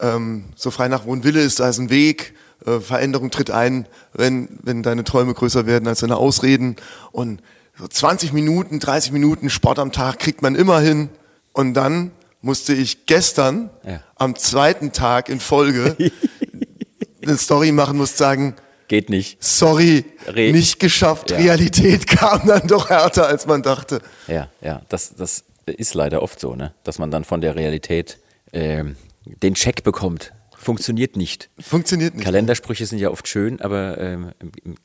[0.00, 2.34] ähm, so frei nach Wohnwille ist da ist ein Weg,
[2.66, 6.76] äh, Veränderung tritt ein, wenn, wenn deine Träume größer werden als deine Ausreden.
[7.12, 7.40] Und
[7.78, 11.08] so 20 Minuten, 30 Minuten Sport am Tag kriegt man immer hin.
[11.52, 12.10] Und dann
[12.42, 14.00] musste ich gestern Ja.
[14.16, 15.96] am zweiten Tag in Folge
[17.22, 18.54] eine Story machen, muss sagen,
[18.88, 19.42] Geht nicht.
[19.42, 21.38] sorry, Re- nicht geschafft, Ja.
[21.38, 24.00] Realität kam dann doch härter, als man dachte.
[24.28, 26.74] Ja, ja, das, das ist leider oft so, ne?
[26.84, 28.18] dass man dann von der Realität
[28.52, 30.32] ähm, den Check bekommt.
[30.56, 31.50] Funktioniert nicht.
[31.58, 32.24] Funktioniert nicht.
[32.24, 34.32] Kalendersprüche sind ja oft schön, aber ähm,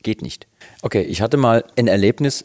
[0.02, 0.46] geht nicht.
[0.82, 2.44] Okay, ich hatte mal ein Erlebnis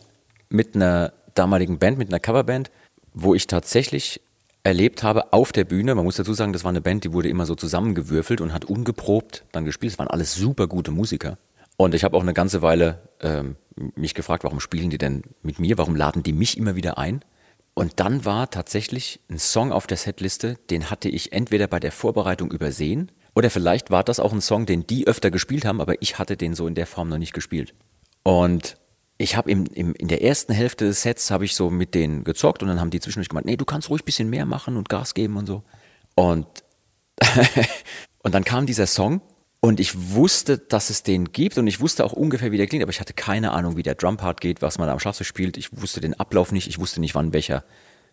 [0.50, 2.72] mit einer damaligen Band, mit einer Coverband,
[3.14, 4.22] wo ich tatsächlich
[4.66, 7.30] erlebt habe auf der Bühne, man muss dazu sagen, das war eine Band, die wurde
[7.30, 9.94] immer so zusammengewürfelt und hat ungeprobt dann gespielt.
[9.94, 11.38] Es waren alles super gute Musiker.
[11.78, 13.58] Und ich habe auch eine ganze Weile ähm,
[13.96, 15.78] mich gefragt, warum spielen die denn mit mir?
[15.78, 17.22] Warum laden die mich immer wieder ein?
[17.76, 21.92] Und dann war tatsächlich ein Song auf der Setliste, den hatte ich entweder bei der
[21.92, 26.02] Vorbereitung übersehen oder vielleicht war das auch ein Song, den die öfter gespielt haben, aber
[26.02, 27.76] ich hatte den so in der Form noch nicht gespielt.
[28.24, 28.78] Und
[29.18, 32.24] ich habe im, im, in der ersten Hälfte des Sets habe ich so mit denen
[32.24, 34.76] gezockt und dann haben die zwischendurch gemeint, nee, du kannst ruhig ein bisschen mehr machen
[34.76, 35.64] und Gas geben und so.
[36.16, 36.48] Und,
[38.24, 39.22] und dann kam dieser Song
[39.62, 42.84] und ich wusste, dass es den gibt und ich wusste auch ungefähr, wie der klingt,
[42.84, 45.58] aber ich hatte keine Ahnung, wie der Drumpart geht, was man am Schlagzeug spielt.
[45.58, 47.64] Ich wusste den Ablauf nicht, ich wusste nicht, wann welcher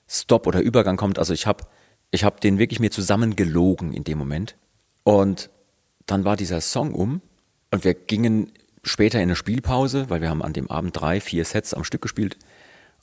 [0.08, 1.18] Stop oder Übergang kommt.
[1.18, 1.64] Also ich habe
[2.12, 4.56] ich hab den wirklich mir zusammengelogen in dem Moment.
[5.02, 5.50] Und
[6.06, 7.22] dann war dieser Song um
[7.72, 11.44] und wir gingen später in eine Spielpause, weil wir haben an dem Abend drei, vier
[11.44, 12.36] Sets am Stück gespielt.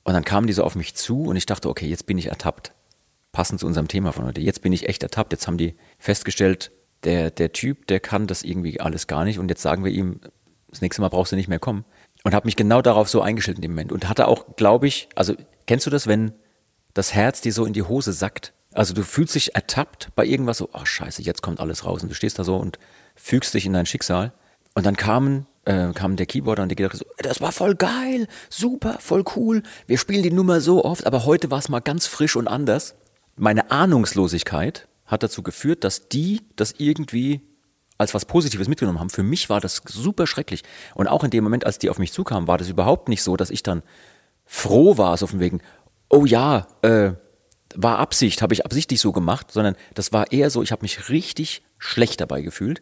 [0.03, 2.27] Und dann kamen die so auf mich zu und ich dachte, okay, jetzt bin ich
[2.27, 2.73] ertappt.
[3.31, 4.41] Passend zu unserem Thema von heute.
[4.41, 5.31] Jetzt bin ich echt ertappt.
[5.31, 6.71] Jetzt haben die festgestellt,
[7.03, 9.39] der, der Typ, der kann das irgendwie alles gar nicht.
[9.39, 10.19] Und jetzt sagen wir ihm,
[10.67, 11.85] das nächste Mal brauchst du nicht mehr kommen.
[12.23, 13.91] Und habe mich genau darauf so eingestellt in dem Moment.
[13.91, 15.35] Und hatte auch, glaube ich, also
[15.67, 16.33] kennst du das, wenn
[16.93, 18.53] das Herz dir so in die Hose sackt?
[18.73, 22.03] Also du fühlst dich ertappt bei irgendwas so, oh scheiße, jetzt kommt alles raus.
[22.03, 22.79] Und du stehst da so und
[23.15, 24.33] fügst dich in dein Schicksal.
[24.75, 28.27] Und dann kamen, äh, kam der Keyboarder und der Gitarrist so, das war voll geil,
[28.49, 29.61] super, voll cool.
[29.85, 32.95] Wir spielen die Nummer so oft, aber heute war es mal ganz frisch und anders.
[33.35, 37.41] Meine Ahnungslosigkeit hat dazu geführt, dass die das irgendwie
[37.99, 39.11] als was Positives mitgenommen haben.
[39.11, 40.63] Für mich war das super schrecklich.
[40.95, 43.37] Und auch in dem Moment, als die auf mich zukamen, war das überhaupt nicht so,
[43.37, 43.83] dass ich dann
[44.45, 45.61] froh war, so von wegen,
[46.09, 47.11] oh ja, äh,
[47.75, 51.09] war Absicht, habe ich absichtlich so gemacht, sondern das war eher so, ich habe mich
[51.09, 52.81] richtig schlecht dabei gefühlt.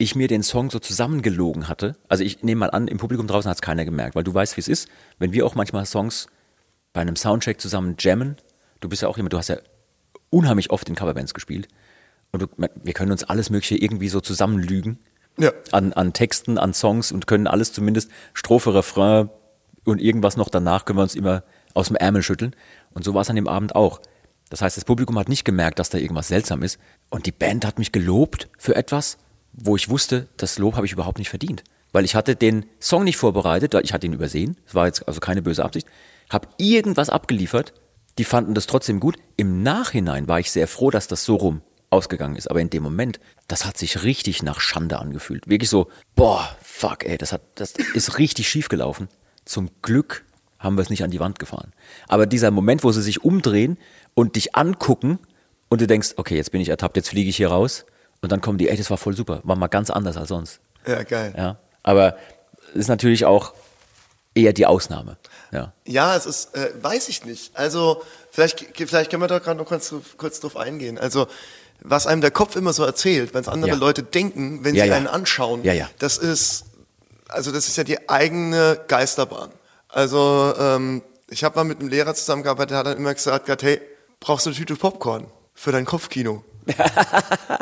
[0.00, 1.96] Ich mir den Song so zusammengelogen hatte.
[2.08, 4.56] Also ich nehme mal an, im Publikum draußen hat es keiner gemerkt, weil du weißt,
[4.56, 4.88] wie es ist.
[5.18, 6.28] Wenn wir auch manchmal Songs
[6.92, 8.36] bei einem Soundcheck zusammen jammen,
[8.80, 9.56] du bist ja auch jemand, du hast ja
[10.30, 11.68] unheimlich oft in Coverbands gespielt.
[12.30, 14.98] Und du, wir können uns alles Mögliche irgendwie so zusammenlügen.
[15.36, 15.52] Ja.
[15.72, 19.30] An, an Texten, an Songs und können alles zumindest Strophe, Refrain
[19.84, 21.42] und irgendwas noch danach können wir uns immer
[21.74, 22.54] aus dem Ärmel schütteln.
[22.92, 24.00] Und so war es an dem Abend auch.
[24.50, 26.78] Das heißt, das Publikum hat nicht gemerkt, dass da irgendwas seltsam ist.
[27.10, 29.18] Und die Band hat mich gelobt für etwas,
[29.52, 31.64] wo ich wusste, das Lob habe ich überhaupt nicht verdient.
[31.92, 34.56] Weil ich hatte den Song nicht vorbereitet, ich hatte ihn übersehen.
[34.66, 35.86] Es war jetzt also keine böse Absicht.
[36.30, 37.72] Habe irgendwas abgeliefert.
[38.18, 39.16] Die fanden das trotzdem gut.
[39.36, 42.50] Im Nachhinein war ich sehr froh, dass das so rum ausgegangen ist.
[42.50, 45.48] Aber in dem Moment, das hat sich richtig nach Schande angefühlt.
[45.48, 49.08] Wirklich so, boah, fuck, ey, das, hat, das ist richtig schief gelaufen.
[49.44, 50.24] Zum Glück
[50.58, 51.72] haben wir es nicht an die Wand gefahren.
[52.08, 53.78] Aber dieser Moment, wo sie sich umdrehen
[54.14, 55.18] und dich angucken
[55.68, 57.86] und du denkst, okay, jetzt bin ich ertappt, jetzt fliege ich hier raus.
[58.20, 60.60] Und dann kommen die, ey, das war voll super, war mal ganz anders als sonst.
[60.86, 61.34] Ja, geil.
[61.36, 62.16] Ja, aber
[62.72, 63.52] es ist natürlich auch
[64.34, 65.16] eher die Ausnahme.
[65.50, 67.56] Ja, Ja, es ist, äh, weiß ich nicht.
[67.56, 70.98] Also, vielleicht, vielleicht können wir da gerade noch kurz, kurz drauf eingehen.
[70.98, 71.26] Also,
[71.80, 73.76] was einem der Kopf immer so erzählt, wenn es andere Ja.
[73.76, 74.96] Leute denken, wenn Ja, sie ja.
[74.96, 75.62] einen anschauen,
[75.98, 76.64] das ist,
[77.28, 79.50] also das ist ja die eigene Geisterbahn.
[79.88, 83.80] Also, ähm, ich habe mal mit einem Lehrer zusammengearbeitet, der hat dann immer gesagt, hey,
[84.20, 86.44] brauchst du eine Tüte Popcorn für dein Kopfkino?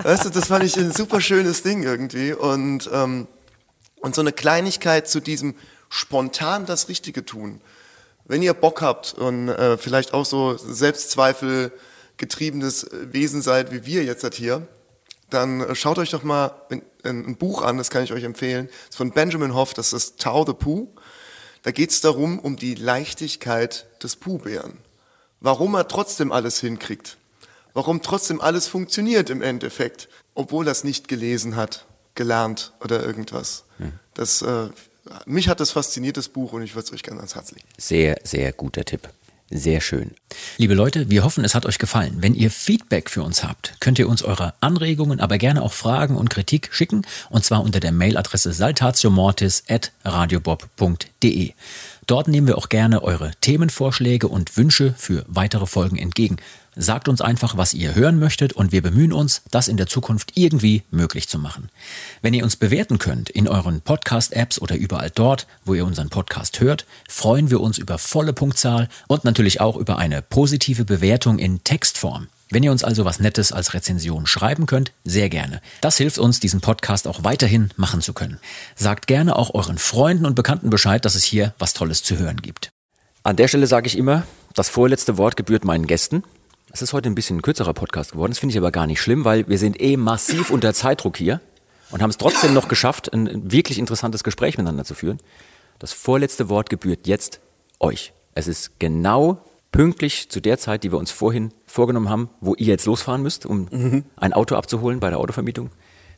[0.03, 3.29] Weißt du, das fand ich ein super schönes Ding irgendwie und, ähm,
[4.01, 5.55] und so eine Kleinigkeit zu diesem
[5.89, 7.61] spontan das Richtige tun.
[8.25, 11.73] Wenn ihr Bock habt und äh, vielleicht auch so Selbstzweifel
[12.17, 14.67] getriebenes Wesen seid wie wir jetzt halt hier,
[15.31, 18.67] dann schaut euch doch mal ein, ein Buch an, das kann ich euch empfehlen.
[18.69, 20.89] Das ist von Benjamin Hoff, das ist Tao the Pooh.
[21.63, 24.79] Da geht es darum, um die Leichtigkeit des Pooh-Bären.
[25.41, 27.17] Warum er trotzdem alles hinkriegt.
[27.77, 33.64] Warum trotzdem alles funktioniert im Endeffekt, obwohl er es nicht gelesen hat, gelernt oder irgendwas.
[34.14, 34.70] Das, äh,
[35.27, 37.66] mich hat das fasziniert, das Buch, und ich würde es euch gerne ans Herz legen.
[37.77, 39.11] sehr, sehr guter Tipp.
[39.51, 40.12] Sehr schön.
[40.57, 42.16] Liebe Leute, wir hoffen, es hat euch gefallen.
[42.20, 46.16] Wenn ihr Feedback für uns habt, könnt ihr uns eure Anregungen, aber gerne auch Fragen
[46.16, 47.03] und Kritik schicken.
[47.29, 51.53] Und zwar unter der Mailadresse saltatiomortis.radiobob.de.
[52.07, 56.37] Dort nehmen wir auch gerne eure Themenvorschläge und Wünsche für weitere Folgen entgegen.
[56.79, 60.33] Sagt uns einfach, was ihr hören möchtet und wir bemühen uns, das in der Zukunft
[60.35, 61.70] irgendwie möglich zu machen.
[62.20, 66.61] Wenn ihr uns bewerten könnt in euren Podcast-Apps oder überall dort, wo ihr unseren Podcast
[66.61, 71.64] hört, freuen wir uns über volle Punktzahl und natürlich auch über eine positive Bewertung in
[71.64, 72.29] Textform.
[72.51, 75.62] Wenn ihr uns also was Nettes als Rezension schreiben könnt, sehr gerne.
[75.81, 78.39] Das hilft uns, diesen Podcast auch weiterhin machen zu können.
[78.74, 82.43] Sagt gerne auch euren Freunden und Bekannten Bescheid, dass es hier was Tolles zu hören
[82.43, 82.68] gibt.
[83.22, 84.24] An der Stelle sage ich immer,
[84.55, 86.22] das vorletzte Wort gebührt meinen Gästen.
[86.77, 88.33] Es ist heute ein bisschen ein kürzerer Podcast geworden.
[88.33, 91.41] Das finde ich aber gar nicht schlimm, weil wir sind eh massiv unter Zeitdruck hier
[91.91, 95.18] und haben es trotzdem noch geschafft, ein wirklich interessantes Gespräch miteinander zu führen.
[95.79, 97.41] Das vorletzte Wort gebührt jetzt
[97.81, 98.12] euch.
[98.35, 99.41] Es ist genau
[99.72, 103.47] pünktlich zu der Zeit, die wir uns vorhin vorgenommen haben, wo ihr jetzt losfahren müsst,
[103.47, 105.70] um ein Auto abzuholen bei der Autovermietung.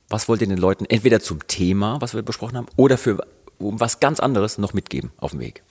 [0.08, 3.24] Was wollt ihr den Leuten entweder zum Thema, was wir besprochen haben, oder für
[3.58, 5.62] um was ganz anderes noch mitgeben auf dem Weg?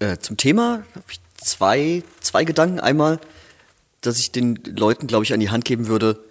[0.00, 2.78] Äh, zum Thema habe ich zwei, zwei Gedanken.
[2.78, 3.20] Einmal,
[4.00, 6.22] dass ich den Leuten, glaube ich, an die Hand geben würde,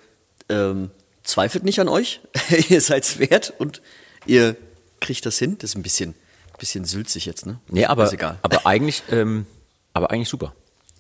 [0.50, 0.90] ähm,
[1.24, 2.22] zweifelt nicht an euch,
[2.70, 3.82] ihr seid's wert und
[4.26, 4.56] ihr
[5.00, 5.58] kriegt das hin.
[5.60, 6.16] Das ist ein bisschen,
[6.58, 7.60] bisschen sülzig jetzt, ne?
[7.68, 8.40] Nee, aber, Ist egal.
[8.42, 9.46] aber eigentlich, ähm,
[9.94, 10.54] aber eigentlich super.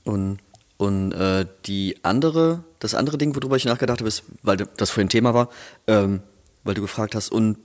[0.04, 0.40] Und,
[0.78, 5.10] und äh, die andere, das andere Ding, worüber ich nachgedacht habe, ist, weil das vorhin
[5.10, 5.50] Thema war,
[5.88, 6.22] ähm,
[6.64, 7.58] weil du gefragt hast, und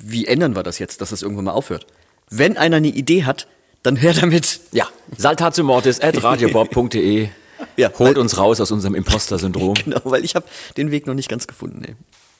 [0.00, 1.86] wie ändern wir das jetzt, dass das irgendwann mal aufhört?
[2.30, 3.46] Wenn einer eine Idee hat,
[3.82, 4.60] dann her damit.
[4.72, 7.28] Ja, saltatiomortis at radiobob.de.
[7.76, 9.74] Ja, Holt weil- uns raus aus unserem Imposter-Syndrom.
[9.84, 10.46] Genau, weil ich habe
[10.76, 11.82] den Weg noch nicht ganz gefunden.
[11.86, 11.94] Nee.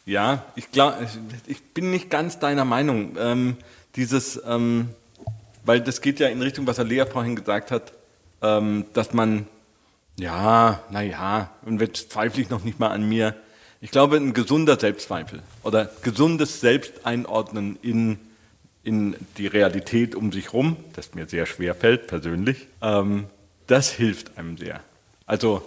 [0.07, 1.07] Ja, ich glaube,
[1.47, 3.17] ich bin nicht ganz deiner Meinung.
[3.19, 3.57] Ähm,
[3.97, 4.91] dieses, ähm,
[5.65, 7.93] weil das geht ja in Richtung, was Alea vorhin gesagt hat,
[8.43, 9.47] ähm, dass man,
[10.19, 13.35] ja, naja, und jetzt zweifle ich noch nicht mal an mir.
[13.81, 18.19] Ich glaube, ein gesunder Selbstzweifel oder gesundes Selbsteinordnen in,
[18.83, 23.25] in die Realität um sich rum, das mir sehr schwer fällt persönlich, ähm,
[23.67, 24.81] das hilft einem sehr.
[25.27, 25.63] Also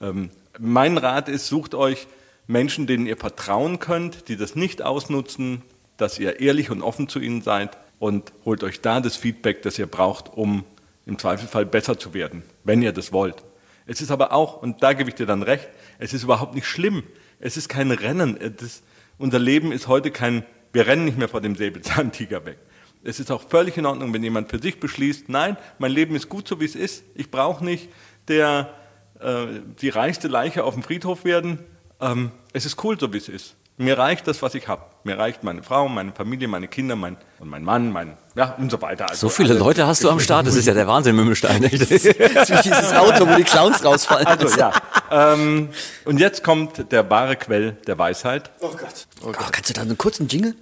[0.00, 2.06] ähm, mein Rat ist, sucht euch
[2.46, 5.62] Menschen, denen ihr vertrauen könnt, die das nicht ausnutzen,
[5.96, 9.78] dass ihr ehrlich und offen zu ihnen seid und holt euch da das Feedback, das
[9.78, 10.64] ihr braucht, um
[11.06, 13.42] im Zweifelsfall besser zu werden, wenn ihr das wollt.
[13.86, 15.68] Es ist aber auch, und da gebe ich dir dann recht,
[15.98, 17.02] es ist überhaupt nicht schlimm,
[17.40, 18.38] Es ist kein Rennen.
[18.58, 18.82] Das,
[19.16, 22.58] unser Leben ist heute kein, wir rennen nicht mehr vor dem Säbelzahntiger weg.
[23.04, 26.28] Es ist auch völlig in Ordnung, wenn jemand für sich beschließt, nein, mein Leben ist
[26.28, 27.04] gut so, wie es ist.
[27.14, 27.88] Ich brauche nicht
[28.26, 28.74] der,
[29.20, 29.46] äh,
[29.80, 31.58] die reichste Leiche auf dem Friedhof werden.
[32.00, 33.54] Ähm, es ist cool, so wie es ist.
[33.80, 34.82] Mir reicht das, was ich habe.
[35.04, 38.72] Mir reicht meine Frau, meine Familie, meine Kinder, mein, und mein Mann, mein, ja, und
[38.72, 39.08] so weiter.
[39.08, 41.62] Also so viele alle, Leute hast du am Start, das ist ja der Wahnsinn, Mümmelstein.
[41.62, 44.26] das ist wie dieses Auto, wo die Clowns rausfallen.
[44.26, 44.72] Also, ja.
[45.12, 45.68] Ähm,
[46.04, 48.50] und jetzt kommt der wahre Quell der Weisheit.
[48.60, 49.06] Oh Gott.
[49.22, 49.36] Oh Gott.
[49.38, 50.56] Oh, kannst du da einen kurzen Jingle?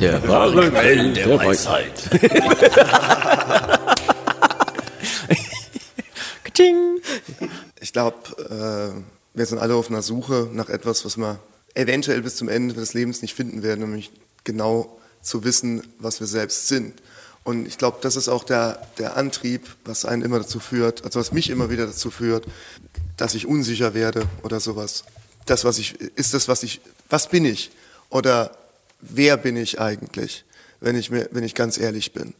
[0.00, 1.92] Der, wahre Quell der, der Weisheit.
[2.12, 2.20] ich
[7.94, 11.38] glaube, äh, wir sind alle auf einer Suche nach etwas, was wir
[11.72, 14.12] eventuell bis zum Ende des Lebens nicht finden werden, nämlich
[14.44, 17.00] genau zu wissen, was wir selbst sind.
[17.44, 21.20] Und ich glaube, das ist auch der, der Antrieb, was einen immer dazu führt, also
[21.20, 22.46] was mich immer wieder dazu führt,
[23.16, 25.04] dass ich unsicher werde oder sowas.
[25.46, 27.70] Das, was ich, ist das, was ich, was bin ich?
[28.10, 28.56] Oder
[29.00, 30.44] wer bin ich eigentlich,
[30.80, 32.34] wenn ich mir, wenn ich ganz ehrlich bin?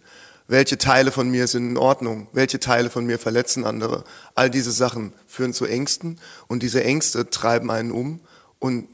[0.47, 2.29] Welche Teile von mir sind in Ordnung?
[2.33, 4.05] Welche Teile von mir verletzen andere?
[4.35, 8.21] All diese Sachen führen zu Ängsten und diese Ängste treiben einen um
[8.59, 8.89] und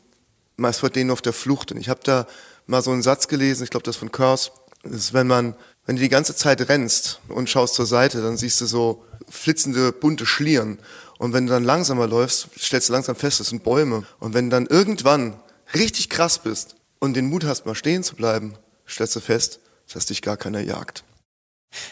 [0.56, 1.72] man ist vor denen auf der Flucht.
[1.72, 2.26] Und ich habe da
[2.66, 4.50] mal so einen Satz gelesen, ich glaube, das von Curse,
[4.84, 5.54] ist, wenn man,
[5.86, 9.92] wenn du die ganze Zeit rennst und schaust zur Seite, dann siehst du so flitzende,
[9.92, 10.78] bunte Schlieren.
[11.18, 14.04] Und wenn du dann langsamer läufst, stellst du langsam fest, das sind Bäume.
[14.20, 15.34] Und wenn du dann irgendwann
[15.74, 18.54] richtig krass bist und den Mut hast, mal stehen zu bleiben,
[18.88, 19.60] stellst du fest,
[19.92, 21.04] dass dich gar keiner jagt.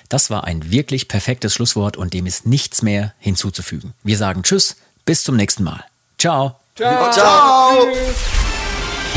[0.09, 3.95] Das war ein wirklich perfektes Schlusswort und dem ist nichts mehr hinzuzufügen.
[4.03, 5.85] Wir sagen Tschüss, bis zum nächsten Mal.
[6.19, 6.57] Ciao.
[6.75, 7.11] Ciao.
[7.11, 7.87] Ciao.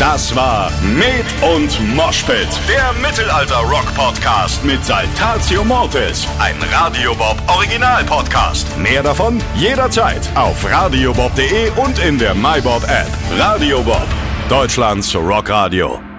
[0.01, 8.65] Das war Med und Moshpit, der Mittelalter-Rock-Podcast mit Saltatio Mortis, ein Radiobob Original-Podcast.
[8.79, 13.09] Mehr davon jederzeit auf radiobob.de und in der MyBob-App.
[13.37, 14.07] Radio Bob,
[14.49, 16.10] Deutschlands Rockradio.